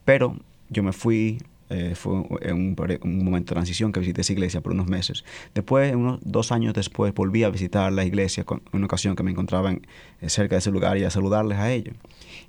pero 0.04 0.36
yo 0.68 0.82
me 0.82 0.92
fui, 0.92 1.38
eh, 1.68 1.94
fue 1.94 2.12
un, 2.14 2.76
un, 3.02 3.24
momento 3.24 3.50
de 3.50 3.54
transición 3.54 3.92
que 3.92 4.00
visité 4.00 4.22
esa 4.22 4.32
iglesia 4.32 4.60
por 4.60 4.72
unos 4.72 4.88
meses. 4.88 5.24
Después, 5.54 5.94
unos 5.94 6.20
dos 6.22 6.52
años 6.52 6.74
después, 6.74 7.14
volví 7.14 7.44
a 7.44 7.50
visitar 7.50 7.92
la 7.92 8.04
iglesia 8.04 8.44
con 8.44 8.62
una 8.72 8.86
ocasión 8.86 9.14
que 9.16 9.22
me 9.22 9.30
encontraba 9.30 9.70
en, 9.70 9.82
cerca 10.26 10.56
de 10.56 10.60
ese 10.60 10.70
lugar 10.70 10.98
y 10.98 11.04
a 11.04 11.10
saludarles 11.10 11.58
a 11.58 11.70
ellos 11.72 11.94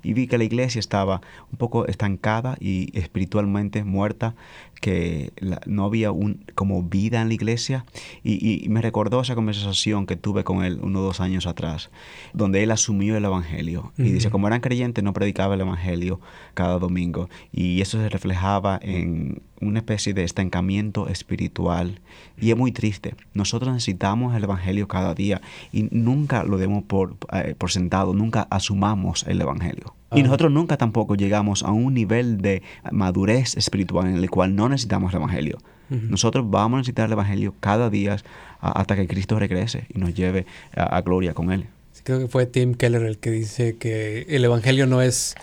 y 0.02 0.14
vi 0.14 0.26
que 0.26 0.38
la 0.38 0.44
iglesia 0.44 0.78
estaba 0.78 1.20
un 1.50 1.58
poco 1.58 1.86
estancada 1.86 2.56
y 2.60 2.96
espiritualmente 2.98 3.84
muerta, 3.84 4.34
que 4.82 5.32
no 5.64 5.84
había 5.84 6.10
un, 6.10 6.44
como 6.56 6.82
vida 6.82 7.22
en 7.22 7.28
la 7.28 7.34
iglesia. 7.34 7.86
Y, 8.24 8.66
me 8.68 8.82
recordó 8.82 9.20
esa 9.20 9.36
conversación 9.36 10.06
que 10.06 10.16
tuve 10.16 10.42
con 10.42 10.64
él 10.64 10.80
unos 10.82 11.02
dos 11.02 11.20
años 11.20 11.46
atrás, 11.46 11.90
donde 12.32 12.64
él 12.64 12.70
asumió 12.72 13.16
el 13.16 13.24
Evangelio. 13.24 13.92
Y 13.96 14.10
dice, 14.10 14.28
como 14.28 14.48
eran 14.48 14.60
creyentes 14.60 15.04
no 15.04 15.12
predicaba 15.12 15.54
el 15.54 15.60
Evangelio 15.60 16.20
cada 16.54 16.80
domingo. 16.80 17.30
Y 17.52 17.80
eso 17.80 17.96
se 17.98 18.08
reflejaba 18.08 18.80
en 18.82 19.42
una 19.60 19.78
especie 19.78 20.14
de 20.14 20.24
estancamiento 20.24 21.08
espiritual. 21.08 22.00
Y 22.36 22.50
es 22.50 22.56
muy 22.56 22.72
triste. 22.72 23.14
Nosotros 23.34 23.72
necesitamos 23.72 24.34
el 24.34 24.42
Evangelio 24.42 24.88
cada 24.88 25.14
día 25.14 25.40
y 25.72 25.86
nunca 25.92 26.42
lo 26.42 26.58
demos 26.58 26.82
por, 26.82 27.16
eh, 27.32 27.54
por 27.56 27.70
sentado, 27.70 28.14
nunca 28.14 28.48
asumamos 28.50 29.24
el 29.28 29.40
Evangelio. 29.40 29.94
Y 30.14 30.22
nosotros 30.22 30.50
nunca 30.52 30.76
tampoco 30.76 31.14
llegamos 31.14 31.62
a 31.62 31.70
un 31.72 31.94
nivel 31.94 32.38
de 32.38 32.62
madurez 32.90 33.56
espiritual 33.56 34.06
en 34.08 34.16
el 34.16 34.30
cual 34.30 34.54
no 34.54 34.68
necesitamos 34.68 35.12
el 35.12 35.18
Evangelio. 35.18 35.58
Nosotros 35.90 36.48
vamos 36.48 36.76
a 36.76 36.80
necesitar 36.80 37.06
el 37.06 37.12
Evangelio 37.12 37.54
cada 37.60 37.90
día 37.90 38.16
hasta 38.60 38.96
que 38.96 39.06
Cristo 39.06 39.38
regrese 39.38 39.86
y 39.94 39.98
nos 39.98 40.14
lleve 40.14 40.46
a, 40.74 41.00
gloria 41.02 41.34
con 41.34 41.52
Él. 41.52 41.66
creo 42.04 42.18
que 42.18 42.28
fue 42.28 42.46
Tim 42.46 42.74
Keller 42.74 43.02
el 43.02 43.18
que 43.18 43.30
dice 43.30 43.76
que 43.76 44.24
el 44.30 44.42
Evangelio 44.44 44.86
no 44.86 45.02
es 45.02 45.34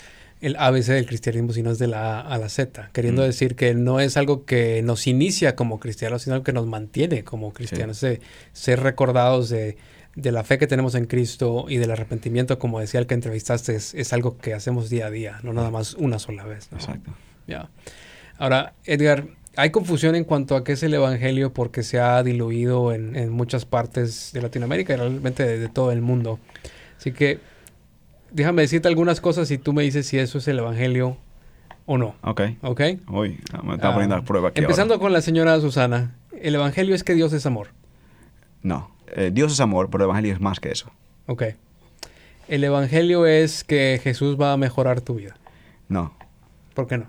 el 0.42 0.56
ABC 0.56 0.88
del 0.88 1.06
cristianismo, 1.06 1.52
sino 1.54 1.70
es 1.70 1.78
de 1.80 1.88
la 1.88 2.22
A 2.22 2.34
a 2.34 2.38
la 2.38 2.50
Z, 2.50 2.90
queriendo 2.94 3.22
Mm. 3.22 3.26
decir 3.26 3.56
que 3.56 3.74
no 3.76 4.00
es 4.00 4.18
algo 4.18 4.46
que 4.46 4.82
nos 4.82 5.06
inicia 5.06 5.56
como 5.56 5.80
cristianos, 5.80 6.24
sino 6.24 6.34
algo 6.36 6.44
que 6.46 6.54
nos 6.54 6.66
mantiene 6.66 7.24
como 7.24 7.54
cristianos. 7.54 8.02
Ese- 8.02 8.22
Ser 8.54 8.80
recordados 8.82 9.50
de, 9.50 9.78
de 10.20 10.32
la 10.32 10.44
fe 10.44 10.58
que 10.58 10.68
tenemos 10.68 10.96
en 10.96 11.06
Cristo 11.06 11.66
y 11.70 11.78
del 11.78 11.92
arrepentimiento, 11.92 12.60
como 12.60 12.80
decía 12.80 13.00
el 13.00 13.08
que 13.08 13.14
entrevistaste, 13.16 13.76
es, 13.76 13.94
es 13.94 14.14
algo 14.14 14.38
que 14.38 14.54
hacemos 14.54 14.90
día 14.90 15.08
a 15.08 15.12
día, 15.12 15.40
no 15.44 15.54
nada 15.54 15.72
más 15.72 15.94
una 15.96 16.20
sola 16.20 16.44
vez. 16.46 16.70
¿no? 16.72 16.78
Exacto. 16.78 17.12
Ya. 17.48 17.70
Ahora, 18.38 18.74
Edgar, 18.86 19.26
hay 19.56 19.72
confusión 19.72 20.16
en 20.16 20.24
cuanto 20.24 20.56
a 20.56 20.64
qué 20.64 20.74
es 20.74 20.84
el 20.84 20.94
Evangelio 20.94 21.52
porque 21.54 21.84
se 21.84 22.00
ha 22.00 22.22
diluido 22.24 22.94
en, 22.94 23.16
en 23.16 23.30
muchas 23.32 23.66
partes 23.66 24.32
de 24.34 24.42
Latinoamérica 24.42 24.94
y 24.94 24.98
realmente 24.98 25.44
de, 25.46 25.60
de 25.60 25.68
todo 25.70 25.92
el 25.92 26.02
mundo. 26.02 26.40
Así 26.98 27.12
que 27.12 27.40
déjame 28.32 28.62
decirte 28.62 28.88
algunas 28.88 29.20
cosas 29.22 29.50
y 29.52 29.58
tú 29.58 29.74
me 29.74 29.84
dices 29.84 30.06
si 30.08 30.18
eso 30.20 30.38
es 30.38 30.48
el 30.48 30.60
Evangelio 30.60 31.18
o 31.86 31.98
no. 31.98 32.16
Ok. 32.22 32.42
¿Ok? 32.62 32.82
Uy, 33.10 33.40
me 33.64 33.74
está 33.76 33.90
Ah, 33.90 33.94
poniendo 33.94 34.16
a 34.16 34.22
prueba 34.22 34.50
aquí 34.50 34.62
Empezando 34.62 34.94
ahora. 34.94 35.02
con 35.02 35.14
la 35.14 35.22
señora 35.22 35.60
Susana. 35.60 36.16
El 36.40 36.56
Evangelio 36.56 36.94
es 36.94 37.04
que 37.04 37.16
Dios 37.16 37.34
es 37.34 37.46
amor. 37.46 37.70
No. 38.62 38.92
Eh, 39.16 39.32
Dios 39.34 39.52
es 39.54 39.60
amor, 39.60 39.90
pero 39.90 40.04
el 40.04 40.10
evangelio 40.10 40.34
es 40.34 40.42
más 40.42 40.60
que 40.60 40.70
eso. 40.72 40.92
Ok. 41.28 41.44
El 42.48 42.64
Evangelio 42.64 43.28
es 43.28 43.64
que 43.64 44.00
Jesús 44.04 44.36
va 44.42 44.54
a 44.54 44.58
mejorar 44.58 45.02
tu 45.02 45.14
vida. 45.16 45.36
No. 45.88 46.14
¿Por 46.74 46.88
qué 46.88 46.98
no? 46.98 47.06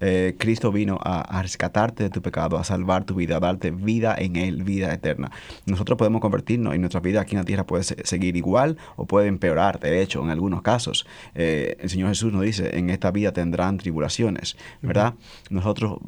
Eh, 0.00 0.36
Cristo 0.38 0.70
vino 0.70 0.98
a, 1.02 1.22
a 1.22 1.42
rescatarte 1.42 2.04
de 2.04 2.10
tu 2.10 2.20
pecado, 2.22 2.56
a 2.58 2.64
salvar 2.64 3.04
tu 3.04 3.14
vida, 3.14 3.38
a 3.38 3.40
darte 3.40 3.70
vida 3.70 4.14
en 4.16 4.36
Él, 4.36 4.62
vida 4.62 4.92
eterna. 4.92 5.32
Nosotros 5.66 5.96
podemos 5.98 6.20
convertirnos 6.20 6.74
y 6.74 6.78
nuestra 6.78 7.00
vida 7.00 7.22
aquí 7.22 7.34
en 7.34 7.38
la 7.40 7.44
tierra 7.46 7.64
puede 7.66 7.82
se- 7.82 8.04
seguir 8.06 8.36
igual 8.36 8.76
o 8.96 9.06
puede 9.06 9.26
empeorar, 9.26 9.80
de 9.80 10.02
hecho, 10.02 10.22
en 10.22 10.30
algunos 10.30 10.60
casos. 10.62 11.06
Eh, 11.34 11.76
el 11.80 11.88
Señor 11.90 12.10
Jesús 12.10 12.32
nos 12.32 12.42
dice, 12.42 12.76
en 12.78 12.90
esta 12.90 13.10
vida 13.10 13.32
tendrán 13.32 13.78
tribulaciones, 13.78 14.56
¿verdad? 14.82 15.14
Nosotros, 15.50 15.98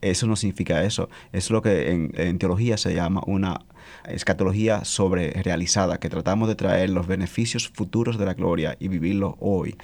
eso 0.00 0.26
no 0.26 0.34
significa 0.34 0.82
eso. 0.82 1.10
Eso 1.30 1.46
es 1.46 1.50
lo 1.50 1.62
que 1.62 1.92
en, 1.92 2.10
en 2.16 2.38
teología 2.38 2.76
se 2.78 2.94
llama 2.94 3.20
una 3.26 3.60
escatología 4.06 4.84
sobre 4.84 5.30
realizada, 5.42 5.98
que 5.98 6.08
tratamos 6.08 6.48
de 6.48 6.54
traer 6.54 6.90
los 6.90 7.06
beneficios 7.06 7.68
futuros 7.68 8.18
de 8.18 8.26
la 8.26 8.34
gloria 8.34 8.76
y 8.78 8.88
vivirlo 8.88 9.36
hoy. 9.40 9.76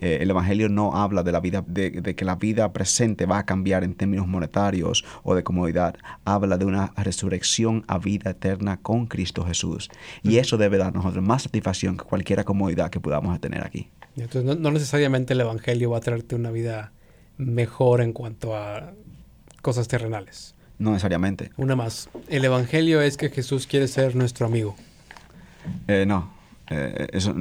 Eh, 0.00 0.18
el 0.20 0.30
Evangelio 0.30 0.68
no 0.68 0.96
habla 0.96 1.22
de 1.22 1.32
la 1.32 1.40
vida, 1.40 1.64
de, 1.66 1.90
de 1.90 2.14
que 2.14 2.24
la 2.24 2.36
vida 2.36 2.72
presente 2.72 3.26
va 3.26 3.38
a 3.38 3.46
cambiar 3.46 3.84
en 3.84 3.94
términos 3.94 4.26
monetarios 4.26 5.04
o 5.22 5.34
de 5.34 5.42
comodidad. 5.42 5.96
Habla 6.24 6.58
de 6.58 6.64
una 6.64 6.92
resurrección 6.96 7.84
a 7.88 7.98
vida 7.98 8.30
eterna 8.30 8.78
con 8.78 9.06
Cristo 9.06 9.44
Jesús. 9.44 9.90
Y 10.22 10.38
eso 10.38 10.56
debe 10.56 10.78
darnos 10.78 11.04
a 11.04 11.08
nosotros 11.08 11.26
más 11.26 11.42
satisfacción 11.42 11.96
que 11.96 12.04
cualquier 12.04 12.44
comodidad 12.44 12.90
que 12.90 13.00
podamos 13.00 13.40
tener 13.40 13.64
aquí. 13.64 13.88
Entonces, 14.16 14.44
no, 14.44 14.54
no 14.54 14.70
necesariamente 14.70 15.32
el 15.32 15.40
Evangelio 15.40 15.90
va 15.90 15.98
a 15.98 16.00
traerte 16.00 16.34
una 16.34 16.50
vida 16.50 16.92
mejor 17.36 18.00
en 18.00 18.12
cuanto 18.12 18.56
a 18.56 18.92
cosas 19.62 19.88
terrenales. 19.88 20.53
No 20.78 20.90
necesariamente. 20.90 21.50
Una 21.56 21.76
más. 21.76 22.08
El 22.28 22.44
Evangelio 22.44 23.00
es 23.00 23.16
que 23.16 23.30
Jesús 23.30 23.66
quiere 23.66 23.88
ser 23.88 24.16
nuestro 24.16 24.46
amigo. 24.46 24.74
Eh, 25.88 26.04
no. 26.06 26.32
Eh, 26.70 27.08
eso, 27.12 27.34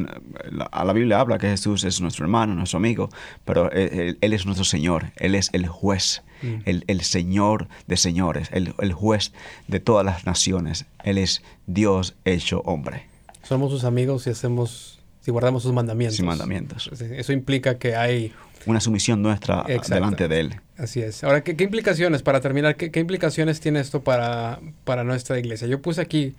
la, 0.52 0.70
la 0.84 0.94
Biblia 0.94 1.20
habla 1.22 1.38
que 1.38 1.48
Jesús 1.48 1.84
es 1.86 2.02
nuestro 2.02 2.26
hermano, 2.26 2.54
nuestro 2.56 2.78
amigo, 2.78 3.10
pero 3.46 3.72
él, 3.72 4.18
él- 4.20 4.34
es 4.34 4.46
nuestro 4.46 4.66
Señor, 4.66 5.12
Él 5.16 5.36
es 5.36 5.50
el 5.54 5.66
juez, 5.68 6.22
Mm. 6.42 6.56
el, 6.66 6.84
el 6.88 7.02
Señor 7.02 7.70
de 7.88 7.96
señores, 7.96 8.50
el, 8.52 8.76
el 8.80 8.92
juez 8.92 9.32
de 9.70 9.80
todas 9.80 10.06
las 10.06 10.26
naciones. 10.26 10.86
Él 11.06 11.18
es 11.18 11.42
Dios 11.68 12.16
hecho 12.26 12.60
hombre, 12.66 13.08
Somos 13.44 13.72
sus 13.72 13.86
amigos 13.86 14.24
si 14.24 14.32
hacemos, 14.32 15.00
si 15.24 15.32
guardamos 15.32 15.64
sus 15.64 15.72
mandamientos. 15.72 16.18
sin 16.18 16.26
mandamientos. 16.26 16.90
Eso 17.02 17.32
implica 17.32 17.78
que 17.78 17.96
hay, 17.96 18.34
Una 18.66 18.82
sumisión 18.82 19.22
nuestra 19.22 19.62
Exacto. 19.68 19.96
delante 19.96 20.28
de 20.28 20.40
Él. 20.42 20.56
así 20.78 21.02
es. 21.02 21.24
Ahora, 21.24 21.42
¿qué, 21.44 21.56
qué 21.56 21.64
implicaciones, 21.64 22.22
para 22.24 22.42
terminar, 22.42 22.76
qué, 22.76 22.92
qué 22.92 23.00
implicaciones 23.00 23.62
tiene 23.62 23.80
esto 23.80 24.02
para, 24.04 24.60
para 24.84 25.04
nuestra 25.06 25.40
iglesia? 25.40 25.68
Yo 25.68 25.82
puse 25.82 26.02
aquí 26.02 26.34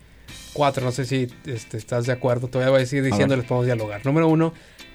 cuatro, 0.52 0.84
no 0.84 0.92
sé 0.92 1.06
si 1.06 1.28
este, 1.46 1.78
estás 1.78 2.04
de 2.06 2.12
acuerdo, 2.12 2.48
todavía 2.48 2.70
voy 2.70 2.82
a 2.82 2.86
seguir 2.86 3.04
diciendo, 3.04 3.32
ver. 3.32 3.38
les 3.38 3.46
podemos 3.46 3.66
dialogar. 3.66 4.04
Número 4.04 4.28
uno, 4.28 4.52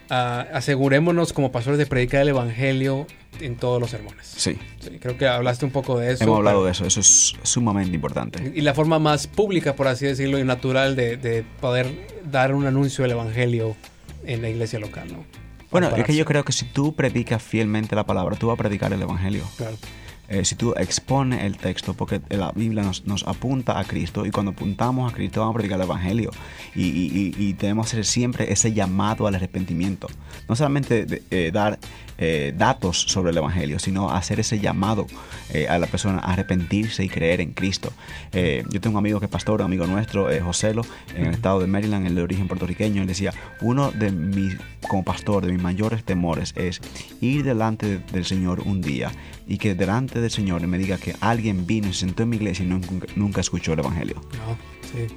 ah, 0.10 0.46
asegurémonos 0.54 1.34
como 1.34 1.52
pastores 1.52 1.78
de 1.78 1.86
predicar 1.86 2.22
el 2.22 2.30
Evangelio 2.30 3.08
en 3.42 3.56
todos 3.56 3.80
los 3.80 3.90
sermones. 3.92 4.26
Sí, 4.28 4.58
Sí, 4.80 4.98
creo 5.00 5.18
que 5.18 5.28
hablaste 5.28 5.66
un 5.66 5.72
poco 5.72 5.98
de 6.00 6.14
eso. 6.14 6.24
hemos 6.24 6.38
hablado 6.38 6.58
pero- 6.60 6.66
de 6.66 6.72
eso, 6.72 6.86
eso 6.86 7.00
es 7.00 7.36
sumamente 7.44 7.94
importante. 7.96 8.52
Y 8.56 8.62
la 8.62 8.74
forma 8.74 9.00
más 9.00 9.28
pública, 9.28 9.76
por 9.76 9.88
así 9.88 10.06
decirlo, 10.06 10.40
y 10.40 10.44
natural 10.44 10.96
de, 10.96 11.18
de 11.18 11.44
poder 11.62 11.88
dar 12.30 12.54
un 12.54 12.66
anuncio 12.66 13.04
del 13.04 13.12
Evangelio 13.12 13.76
en 14.26 14.42
la 14.42 14.50
iglesia 14.50 14.80
local, 14.80 15.08
¿no? 15.12 15.24
Bueno, 15.72 15.96
es 15.96 16.04
que 16.04 16.16
yo 16.16 16.26
creo 16.26 16.44
que 16.44 16.52
si 16.52 16.66
tú 16.66 16.96
predicas 16.96 17.44
fielmente 17.44 17.96
la 17.96 18.04
palabra, 18.04 18.36
tú 18.36 18.48
vas 18.48 18.56
a 18.56 18.58
predicar 18.58 18.92
el 18.92 19.02
Evangelio. 19.04 19.44
Claro. 19.56 19.78
Eh, 20.30 20.46
si 20.46 20.54
tú 20.56 20.74
expones 20.78 21.44
el 21.44 21.58
texto, 21.58 21.96
porque 21.96 22.22
la 22.30 22.52
Biblia 22.52 22.84
nos, 22.84 23.06
nos 23.08 23.28
apunta 23.28 23.80
a 23.80 23.84
Cristo 23.84 24.26
y 24.28 24.32
cuando 24.32 24.52
apuntamos 24.52 25.12
a 25.12 25.16
Cristo 25.16 25.40
vamos 25.40 25.56
a 25.56 25.58
predicar 25.58 25.80
el 25.80 25.86
Evangelio 25.86 26.30
y, 26.76 26.84
y- 26.84 27.34
y- 27.36 27.54
debemos 27.54 27.88
hacer 27.88 28.06
siempre 28.06 28.52
ese 28.54 28.72
llamado 28.72 29.26
al 29.26 29.34
arrepentimiento. 29.36 30.08
No 30.48 30.56
solamente 30.56 31.06
de- 31.06 31.24
eh, 31.32 31.50
dar 31.52 31.80
eh, 32.22 32.54
datos 32.56 33.02
sobre 33.08 33.32
el 33.32 33.38
Evangelio, 33.38 33.80
sino 33.80 34.12
hacer 34.12 34.40
ese 34.42 34.60
llamado 34.60 35.08
a 35.70 35.78
la 35.80 35.88
persona 35.88 36.20
a 36.20 36.34
arrepentirse 36.34 37.04
y 37.04 37.10
creer 37.10 37.40
en 37.42 37.54
Cristo. 37.54 37.92
Yo 38.34 38.82
tengo 38.82 38.98
un 39.00 39.04
amigo 39.04 39.20
que 39.20 39.26
es 39.26 39.32
pastor, 39.32 39.62
un 39.62 39.66
amigo 39.66 39.88
nuestro, 39.88 40.28
Joselo, 40.44 40.84
en 41.16 41.26
el 41.28 41.34
estado 41.34 41.60
de 41.62 41.66
Maryland, 41.68 42.06
el 42.06 42.14
de 42.16 42.22
origen 42.22 42.48
puertorriqueño, 42.48 43.02
él 43.02 43.08
decía, 43.08 43.34
uno 43.62 43.90
de 43.92 44.12
mis, 44.12 44.58
como 44.88 45.04
pastor, 45.04 45.46
de 45.46 45.54
mis 45.54 45.62
mayores 45.62 46.04
temores 46.04 46.54
es 46.58 46.82
ir 47.22 47.44
delante 47.44 47.88
de- 47.88 47.98
del 48.12 48.26
Señor 48.26 48.60
un 48.66 48.82
día 48.82 49.12
y 49.50 49.58
que 49.58 49.74
delante 49.74 50.22
del 50.22 50.30
Señor 50.30 50.66
me 50.68 50.78
diga 50.78 50.98
que 50.98 51.16
alguien 51.20 51.66
vino 51.66 51.90
y 51.90 51.94
se 51.94 52.02
sentó 52.02 52.24
en 52.24 52.30
mi 52.30 52.38
iglesia 52.38 52.64
y 52.64 52.68
nunca, 52.68 53.08
nunca 53.16 53.42
escuchó 53.42 53.74
el 53.74 53.80
Evangelio. 53.80 54.16
No, 54.16 54.58
sí. 54.84 55.14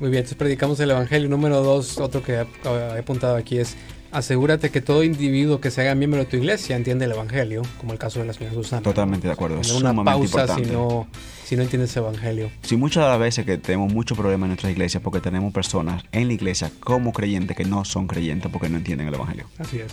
Muy 0.00 0.10
bien, 0.10 0.20
entonces 0.20 0.36
predicamos 0.36 0.80
el 0.80 0.90
Evangelio. 0.90 1.28
Número 1.28 1.62
dos, 1.62 1.98
otro 1.98 2.22
que 2.24 2.32
he, 2.32 2.98
apuntado 2.98 3.36
aquí 3.36 3.58
es 3.58 3.76
asegúrate 4.10 4.70
que 4.70 4.80
todo 4.80 5.04
individuo 5.04 5.60
que 5.60 5.70
se 5.70 5.82
haga 5.82 5.94
miembro 5.94 6.18
de 6.18 6.26
tu 6.26 6.36
iglesia 6.36 6.74
entiende 6.74 7.04
el 7.04 7.12
Evangelio, 7.12 7.62
como 7.78 7.92
el 7.92 8.00
caso 8.00 8.18
de 8.18 8.26
la 8.26 8.32
señora 8.32 8.54
Susana. 8.54 8.82
Totalmente 8.82 9.28
de 9.28 9.32
acuerdo, 9.32 9.60
es 9.60 9.70
una 9.70 9.90
sumamente 9.90 10.10
pausa 10.10 10.40
importante. 10.40 10.64
si 10.64 10.72
no, 10.72 11.06
si 11.44 11.56
no 11.56 11.62
entiendes 11.62 11.96
el 11.96 12.02
Evangelio. 12.02 12.50
Si 12.62 12.76
muchas 12.76 13.04
de 13.04 13.10
las 13.10 13.20
veces 13.20 13.46
que 13.46 13.58
tenemos 13.58 13.92
muchos 13.92 14.18
problemas 14.18 14.46
en 14.46 14.48
nuestras 14.48 14.72
iglesias 14.72 15.00
porque 15.00 15.20
tenemos 15.20 15.52
personas 15.52 16.02
en 16.10 16.26
la 16.26 16.34
iglesia 16.34 16.72
como 16.80 17.12
creyentes 17.12 17.56
que 17.56 17.64
no 17.64 17.84
son 17.84 18.08
creyentes 18.08 18.50
porque 18.50 18.68
no 18.68 18.78
entienden 18.78 19.06
el 19.06 19.14
Evangelio. 19.14 19.46
Así 19.58 19.78
es. 19.78 19.92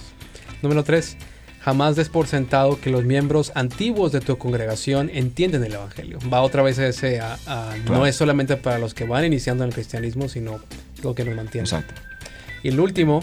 Número 0.63 0.83
3. 0.83 1.17
Jamás 1.67 1.97
des 1.97 2.07
por 2.07 2.27
sentado 2.27 2.79
que 2.79 2.89
los 2.89 3.03
miembros 3.03 3.51
antiguos 3.53 4.13
de 4.13 4.21
tu 4.21 4.37
congregación 4.37 5.11
entienden 5.13 5.65
el 5.65 5.73
Evangelio. 5.73 6.17
Va 6.33 6.41
otra 6.41 6.63
vez 6.63 6.79
a 6.79 6.87
ese, 6.87 7.19
a- 7.19 7.37
a- 7.45 7.75
no 7.79 7.83
Claro. 7.87 8.05
es 8.05 8.15
solamente 8.15 8.55
para 8.55 8.79
los 8.79 8.93
que 8.93 9.03
van 9.03 9.25
iniciando 9.25 9.65
en 9.65 9.67
el 9.71 9.73
cristianismo, 9.73 10.29
sino 10.29 10.61
lo 11.03 11.13
que 11.13 11.25
nos 11.25 11.35
mantiene. 11.35 11.65
Exacto. 11.65 11.93
Y 12.63 12.69
el 12.69 12.79
último, 12.79 13.21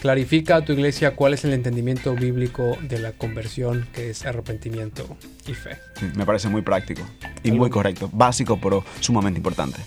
clarifica 0.00 0.56
a 0.56 0.64
tu 0.64 0.72
iglesia 0.72 1.14
cuál 1.14 1.34
es 1.34 1.44
el 1.44 1.52
entendimiento 1.52 2.14
bíblico 2.14 2.78
de 2.80 2.98
la 2.98 3.12
conversión, 3.12 3.86
que 3.92 4.08
es 4.08 4.24
arrepentimiento 4.24 5.14
y 5.46 5.52
fe. 5.52 5.76
Sí, 6.00 6.06
Me 6.16 6.24
parece 6.24 6.48
muy 6.48 6.62
práctico 6.62 7.02
y 7.42 7.48
Algo- 7.50 7.58
muy 7.58 7.68
correcto. 7.68 8.08
Básico, 8.10 8.58
pero 8.58 8.82
sumamente 9.00 9.38
importante. 9.38 9.78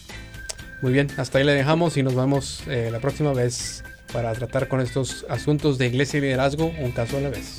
Muy 0.84 0.94
bien, 0.94 1.08
hasta 1.18 1.39
ahí 1.39 1.44
le 1.44 1.54
dejamos 1.54 1.98
y 1.98 2.04
nos 2.04 2.13
vemos 2.13 2.62
eh, 2.68 2.89
la 2.91 3.00
próxima 3.00 3.34
vez 3.34 3.84
para 4.13 4.32
tratar 4.34 4.68
con 4.68 4.80
estos 4.80 5.26
asuntos 5.28 5.80
de 5.80 5.88
iglesia 5.88 6.20
y 6.20 6.22
liderazgo, 6.22 6.72
un 6.80 6.91
caso 6.91 7.18
a 7.18 7.22
la 7.22 7.30
vez. 7.30 7.56